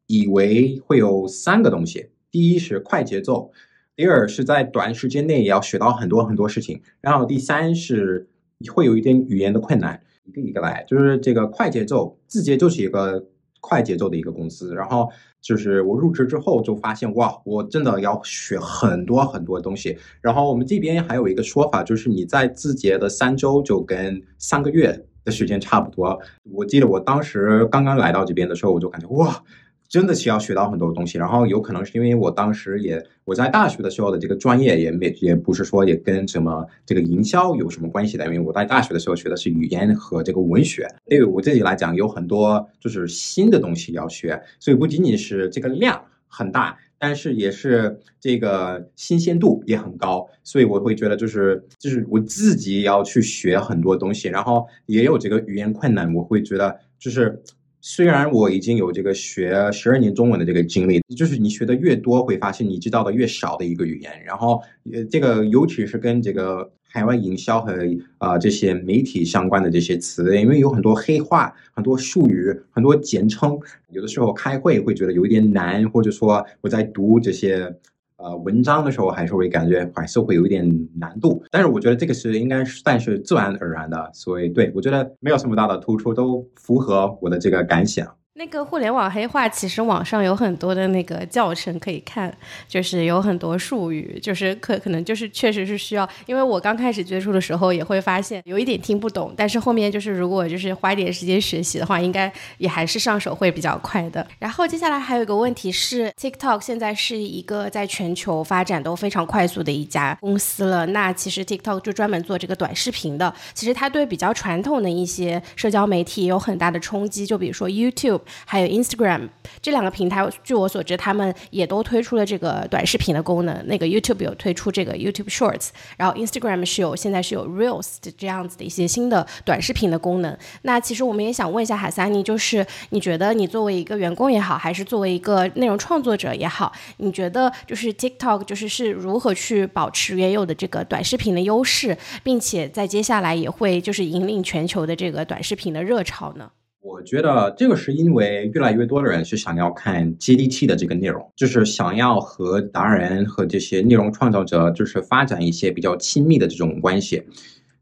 [0.07, 3.53] 以为会有三个东西：第一是快节奏，
[3.95, 8.29] 第二是在短时间内也要学到很多很多事情，然后第三是
[8.75, 10.03] 会有一点语言的困难。
[10.25, 13.29] 一个一个来，就是这个快节奏，字节就是一个。
[13.61, 15.09] 快节奏的一个公司，然后
[15.41, 19.97] 就是我入职之后就发现，哇，我真的要学很多很多东西。
[20.21, 26.19] 然后我们这边还有一个说法，就是你在字节的三周就跟三个月的时间差不多。
[26.53, 29.43] 我记得我当时刚刚来到这边的时候，我就感觉哇。
[29.89, 57.43] 真的需要学到很多东西，然后有可能是因为我当时也我在大学的时候的这个专业也没也不是说也跟什么这个营销有什么关系的，因为我在大学的时候学的是语言和这个文学，对于我自己来讲有很多就是新的东西要学，所以不仅仅是这个量很大，但是也是这个新鲜度也很高，所以我会觉得就是就是我自己要去学很多东西，然后也有这个语言困难，我会觉得就是。
[57.81, 64.13] 虽然我已经有这个学十二年中文的这个经历，就是你学的越多，会发现你知道的越少的一个语言。
[64.25, 64.61] 然后，
[64.93, 67.75] 呃，这个尤其是跟这个海外营销和
[68.19, 73.59] 啊这些媒体相关的这些词，因为有很多黑话、很多术语、很多简称，
[73.91, 77.75] 有的时候开会会觉得有一点难，或者说我在读这些。
[78.19, 88.07] 呃，文章的时候还是会感觉还是会有一点难度，但是我觉得这个是应该算是自然而然的，所以对我觉得没有什么大的突出，都符合我的这个感想。
[88.39, 92.33] 那个互联网黑话，其实网上有很多的那个教程可以看，
[92.69, 96.09] 就是有很多术语，就是可可能就是确实是需要。
[96.25, 104.25] 因为我刚开始接触的时候，也会发现有一点听不懂，但是后面就是如果就是花一点时间学习的话，应该也还是上手会比较快的。
[104.39, 110.87] 然后接下来还有一个问题是，TikTok 现在是一个在全球发展都非常快速的一家公司了。
[110.87, 118.21] 那其实 TikTok 就专门做这个短视频的，其实它对比较传统的一些社交媒体有很大的冲击，就比如说 YouTube。
[118.45, 119.29] 还有 Instagram
[119.61, 123.67] 这两个平台，据我所知，他们也都推出了这个短视频的功能。
[123.67, 130.37] 那个 YouTube 有推出这个 YouTube Shorts，然后 Instagram 是有现在是有 Reels 的这样子的一些新的短视频的功能。
[130.63, 146.51] 那其实我们也想问一下海萨尼，就是你觉得你作为一个员工也好，还是作为一个内容创作者也好，你觉得就是 TikTok 就是是如何去保持原有的这个短视频的优势，并且在接下来也会就是引领全球的这个短视频的热潮呢？
[146.89, 157.23] 我觉得这个是因为越来越多的人是想要看接地气的这个内容，就是想要和达人和这些内容创造者就是发展一些比较亲密的这种关系。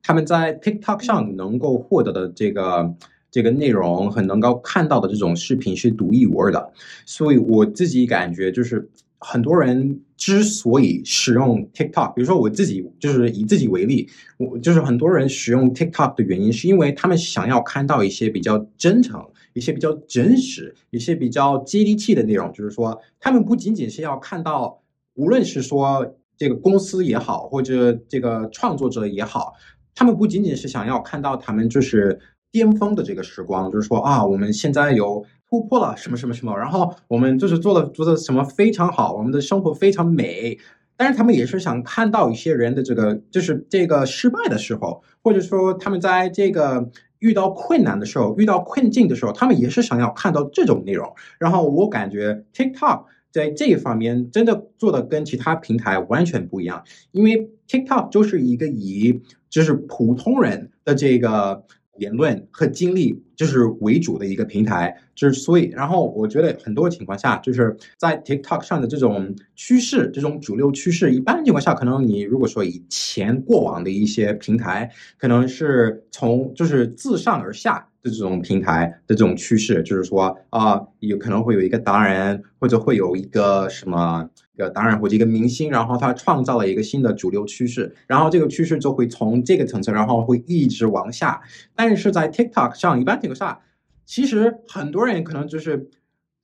[0.03, 2.93] 他们在 TikTok 上能够获得的这个
[3.31, 6.73] 这个内容和能够看到的这种视频是独一无二的，
[7.05, 8.89] 所以我自己感觉就是
[9.19, 14.09] 很多人之所以使用 TikTok，比如说我自己就是以自己为例，
[14.39, 19.21] 我就是很多人使用 TikTok 的原因是因为他们想要看到一些比较真诚、
[19.55, 24.83] 一些比较真实、一些比较接地气的内容，就是说他们不仅仅是要看到，
[25.14, 29.55] 无论是说这个公司也好，或者这个创作者也好。
[29.95, 32.21] 他们不仅仅是想要看到他们就是
[32.53, 40.59] 巅峰的这个时光，就是说啊，我们现在有突破了什么什么什么，然后我们就是做了做的什么非常好，我们的生活非常美。
[40.97, 51.15] 但是他们也是想看到一些人的这个就是这个失败的时候，或者说他们在这个遇到困难的时候、遇到困境的时候，他们也是想要看到这种内容。
[51.39, 53.05] 然后我感觉 TikTok。
[53.33, 59.21] 在这一方面，真的做的跟其他平台完全不一样，因为 TikTok 就是一个以
[59.51, 61.63] 就是普通人的这个。
[61.99, 84.29] 言论和经历就是为主的一个平台，就是所以，然后我觉得很多情况下，就是在 TikTok 上的这种趋势，这种主流趋势，一般情况下，可能你如果说以前过往的一些平台，可能是从就是自上而下的这种平台的这种趋势，就是说啊，有可能会有一个达人，或者会有一个什么。
[84.57, 91.43] 一个当然或者一个明星，然后他创造了一个新的主流趋势，然后这个趋势就会从这个层次，然后会一直往下。
[91.75, 93.61] 但是在 TikTok 上，一般情况下，
[94.07, 95.91] 其实很多人可能就是。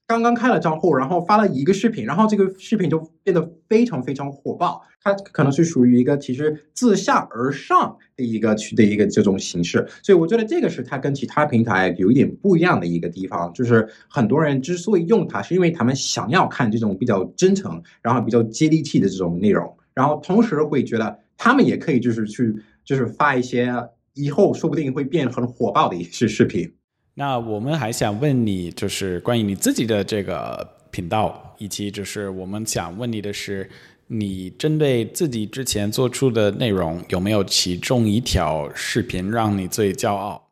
[0.07, 4.83] 刚刚开了账户，然后发了一个视频，然后这个视频就变得非常非常火爆。
[5.05, 23.75] 它可能是属于一个其实自下而上的一个去的一个这种形式，所以我觉得这个是它跟其他平台有一点不一样的一个地方，就是很多人之所以用它，是因为他们想要看这种比较真诚，然后比较接地气的这种内容，然后同时会觉得他们也可以就是去就是发一些
[24.15, 26.73] 以后说不定会变很火爆的一些视频。
[27.15, 33.69] 那我们还想问你，就是关于你自己的这个频道，以及就是我们想问你的是，
[34.07, 40.49] 你针对自己之前做出的内容，有没有其中一条视频让你最骄傲？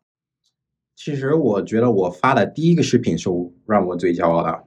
[0.95, 3.31] 其实我觉得我发的第一个视频是
[3.67, 4.65] 让我最骄傲的，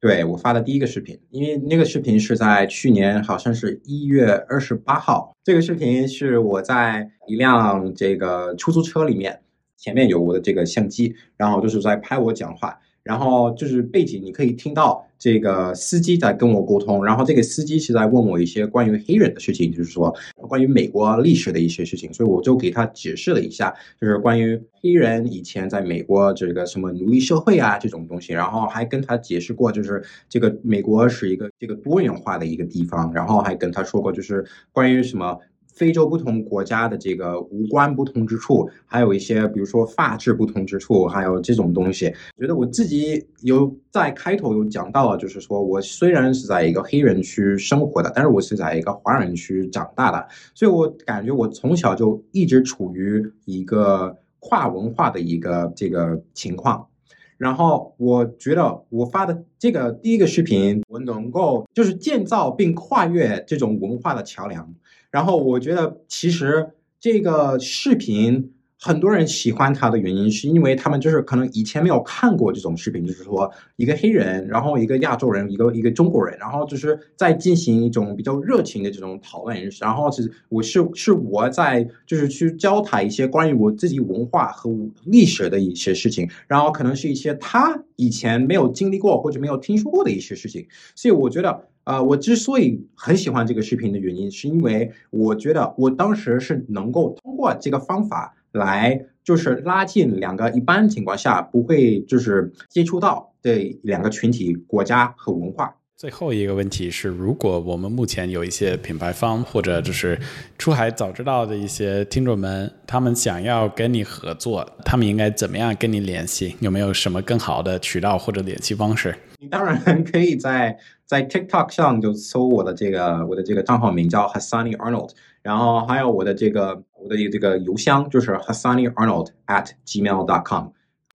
[0.00, 9.42] 对我发的第一个视频，因为那个视频是在去年好像是一月二十八号，这个视频是我在一辆这个出租车里面。
[9.78, 35.38] 前面有我的这个相机，然后就是在拍我讲话，然后就是背景你可以听到这个司机在跟我沟通，然后这个司机是在问我一些关于黑人的事情，就是说关于美国历史的一些事情，所以我就给他解释了一下，就是关于黑人以前在美国这个什么奴隶社会啊这种东西，然后还跟他解释过，就是这个美国是一个这个多元化的一个地方，然后还跟他说过，就是关于什么。
[35.78, 56.88] 非洲不同国家的这个五官不同之处，还有一些比如说发质不同之处，还有这种东西，觉得我自己有在开头有讲到了，就是说我虽然是在一个黑人区生活的，但是我是在一个华人区长大的，所以我感觉我从小就一直处于一个跨文化的一个这个情况。
[57.36, 64.74] 然后我觉得我发的这个第一个视频，我能够就是建造并跨越这种文化的桥梁。
[65.10, 68.52] 然后我觉得其实这个视频。
[68.80, 79.68] 很多人喜欢他的原因，是因为他们就是可能以前没有看过这种视频，就是说一个黑人，然后一个亚洲人，一个一个中国人，然后就是在进行一种比较热情的这种讨论。
[79.80, 84.70] 然后是我是是我在就是去教他一些关于我自己文化和
[85.04, 90.64] 历史的一些事情，然后可能是一些他以前没有经历过或者没有听说过的一些事情。
[90.94, 98.34] 所以我觉得，呃，我之所以很喜欢这个视频的原因，是因为我觉得我当时是能够通过这个方法。
[98.52, 105.72] 来就是拉近两个一般情况下不会就是接触到的两个群体、国家和文化。
[105.94, 110.18] 最后一个问题是，如果我们目前有一些品牌方或者就是
[110.56, 116.56] 出海早知道的一些听众们，他们想要跟你合作，他们应该怎么样跟你联系？
[116.60, 119.14] 有没有什么更好的渠道或者联系方式？
[119.40, 125.10] 你当然 可以在在 TikTok 上就搜我的这个我的这个账号名叫 Hassani Arnold，
[125.42, 130.68] 然后还有我的这个我的这个邮箱就是 Hassani Arnold at gmail dot com，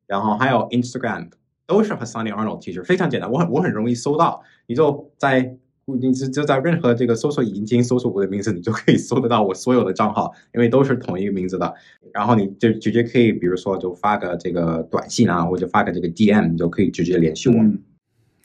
[0.07, 1.29] 然后还有 Instagram。
[1.65, 5.55] 都是和 Sunny Arnold，其实非常简单，我很我很容易搜到，你就在
[5.85, 11.73] 你就就在任何这个搜索引擎搜索我的名字，你就可以搜得到我所有的账号，因为都是同一个名字的。
[12.11, 17.55] 然后你就直接可以，比如说就发个这个短信啊，或者发个这个 DM，你就可以直接联系我。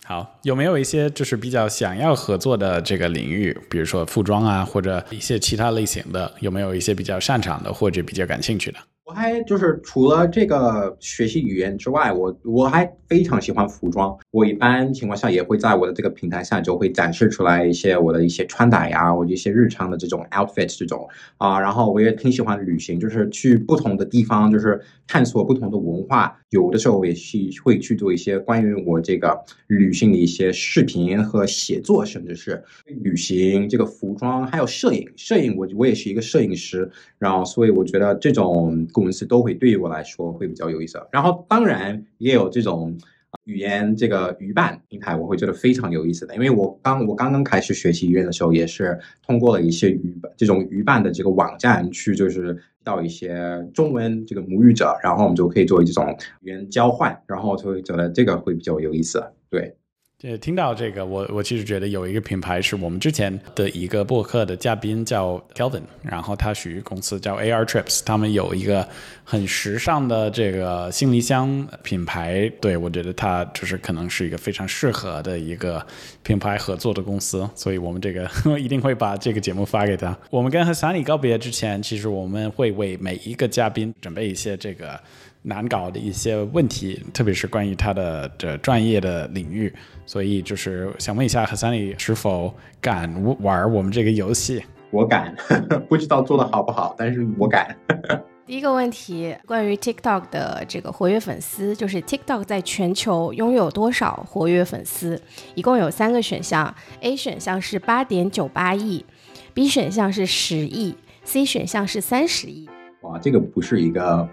[0.08, 8.78] 好，有没有一些就是比较想要合作的这个领域，比如说服装啊，或者一些其他类型的，有没有一些比较擅长的或者比较感兴趣的？
[9.08, 14.14] 我还就是除了这个学习语言之外，我我还非常喜欢服装。
[14.30, 21.58] 我一般情况下也会在我的这个平台上就会展示出来一些我的一些穿搭呀，我一些日常的这种 outfit 这种啊。
[21.58, 26.38] 然后我也挺喜欢旅行，就是去不同的地方，就是探索不同的文化。
[26.50, 29.38] 有的时候也是会去做一些关于我这个
[29.68, 35.08] 旅行的一些视频和写作，甚至是旅行这个服装还有摄影。
[35.16, 38.86] 摄影我我也是一个摄影师，然后所以我觉得这种。
[38.98, 42.96] 公司都会对于我来说会比较有意思，然后当然也有这种
[43.44, 46.34] 语言这个语伴平台，我会觉得非常有意思的。
[46.34, 59.76] 因为我刚我刚刚开始学习语言的时候，也是通过了一些语这种语伴的这个网站去，就是到一些中文这个母语者，然后我们就可以做这种语言交换，然后就会觉得这个会比较有意思，对。
[60.20, 68.88] 对，听到这个，我我其实觉得有一个品牌是我们之前的一个博客的嘉宾叫 Kelvin，然后他属于公司叫 AR Trips，他们有一个
[69.22, 75.86] 很时尚的这个行李箱品牌，对我觉得他就是可能是一个非常适合的一个
[76.24, 80.18] 品牌合作的公司，所以我们这个 一定会把这个节目发给他。
[80.30, 84.98] 我们跟和 Sunny 告别之前，其实我们会为每一个嘉宾准备一些这个。
[85.42, 89.72] 难搞的一些问题，特别是关于他的这专业的领域，
[90.04, 93.10] 所以就是想问一下，何三里是否敢
[93.40, 94.62] 玩我们这个游戏？
[94.90, 95.34] 我敢，
[95.88, 97.76] 不知道做的好不好，但是我敢。
[98.46, 105.20] 第一个问题，关于 TikTok 的这个活跃粉丝，就是 TikTok 在全球拥有多少活跃粉丝？
[105.54, 109.04] 一共有三个选项，A 选项是八点九八亿
[109.52, 112.66] ，B 选项是十亿，C 选项是三十亿。
[113.02, 114.26] 哇，这个不是一个。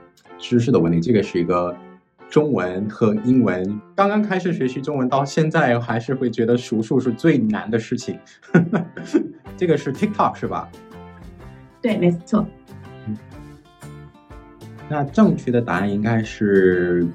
[0.48, 1.76] 知识的问题，这个是一个
[2.30, 3.82] 中文和英文。
[3.96, 8.20] 刚刚开始学习中文，到现在还是会觉得数数是最难的事情。
[9.58, 10.70] 这个是 TikTok 是吧？
[11.82, 12.46] 对，没错。
[14.88, 17.08] 那正确的答案应该是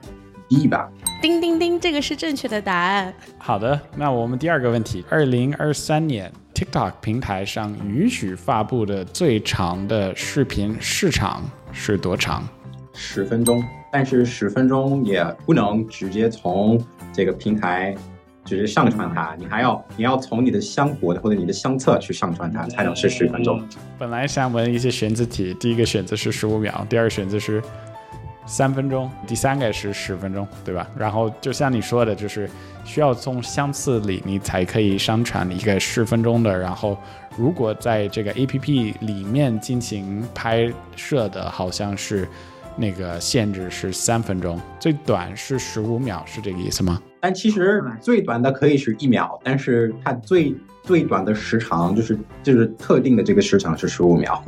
[0.49, 0.91] D 吧？
[1.23, 3.15] 叮叮叮，这个是正确的答案。
[3.39, 12.43] 好的，那我们第二个问题：二零二三年 TikTok 平台上允许发布的最长的视频时长是多长？
[13.03, 16.79] 十分钟，但是十分钟也不能直接从
[17.15, 17.97] 这个平台
[18.45, 23.67] 直接上传它，你还要你要从你的相簿或者你的相册去上传它，才能是十分钟。
[23.99, 27.63] 本来想问一些选择题，第一个选择是十五秒，第二个选择是
[28.45, 30.87] 三分钟，第三个是十分钟，对吧？
[30.95, 32.49] 然后就像你说的，就是
[32.85, 36.99] 需要从相册里你才可以上传一个十分钟的，然后
[37.35, 42.29] 如果在这个 A P P 里面进行拍摄的，好像是。
[42.77, 47.01] 那个限制是三分钟，最短是十五秒，是这个意思吗？
[47.21, 54.43] 但其实最短的可以是一秒，但是它最最短的时长就是就是特定的这个时长是十五秒。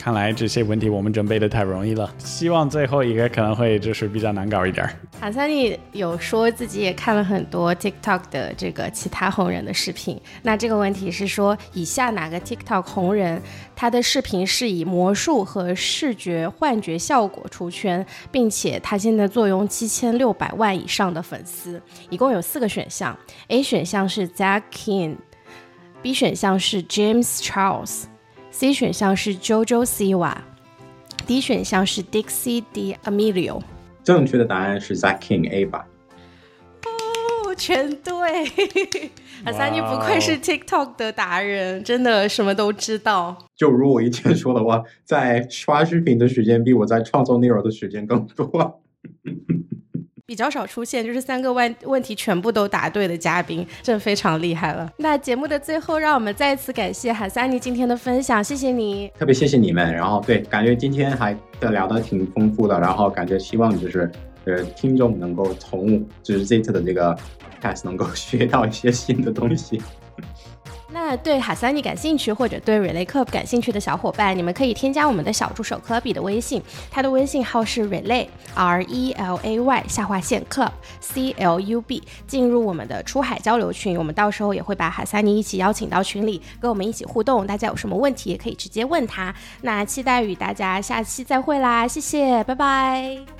[0.00, 4.88] 看来这些问题我们准备的太容易了，希望最后一个可能会就是比较难搞一点。
[5.20, 13.42] 卡萨尼有说自己也看了很多 TikTok 的这个其他红人的视频，那这个问题是说，以下哪个 TikTok 红人
[13.76, 21.78] 他的视频是以魔术和视觉幻觉效果出圈，并且他现在坐拥七千六百万以上的粉丝，
[22.08, 23.14] 一共有四个选项
[23.48, 28.04] ，A 选项是 Zack King，B 选项是 James Charles。
[28.50, 33.62] C 选项是 JoJo Siwa，D 选项是 Dixie D Amelio。
[34.02, 35.86] 正确的答案是 Zack King A 吧？
[36.84, 39.10] 哦，全对！
[39.44, 43.36] 阿三，你不愧是 TikTok 的达人，真的什么都知道。
[43.56, 48.82] 就如我以前说的话，在刷视频的时间比我在创作内容的时间更多。
[50.30, 54.88] 比较少出现，就是三个问问题全部都答对的嘉宾，这非常厉害了。
[54.98, 59.92] 那节目的最后，让我们再次感谢海萨尼今天的分享，谢谢你，特别谢谢你们。
[59.92, 64.08] 然后对，感觉今天还聊得挺丰富的，然后感觉希望就是
[64.44, 67.12] 呃听众能够从就是这次的这个
[67.60, 69.82] cast 能够 学到一些新的东西。
[70.92, 80.70] 那对哈萨尼感兴趣或者对 Relay Club 感兴趣的小伙伴，你们可以添加我们的小助手科比的微信，他的微信号是 Relay R E L A Y 下划线 Club
[81.00, 87.46] C L U B，进入我们的出海交流群，我们到时候也会把哈萨尼一起邀请到群里，跟我们一起互动。
[87.46, 89.34] 大家有什么问题也可以直接问他。
[89.62, 93.39] 那期待与大家下期再会啦，谢谢，拜拜。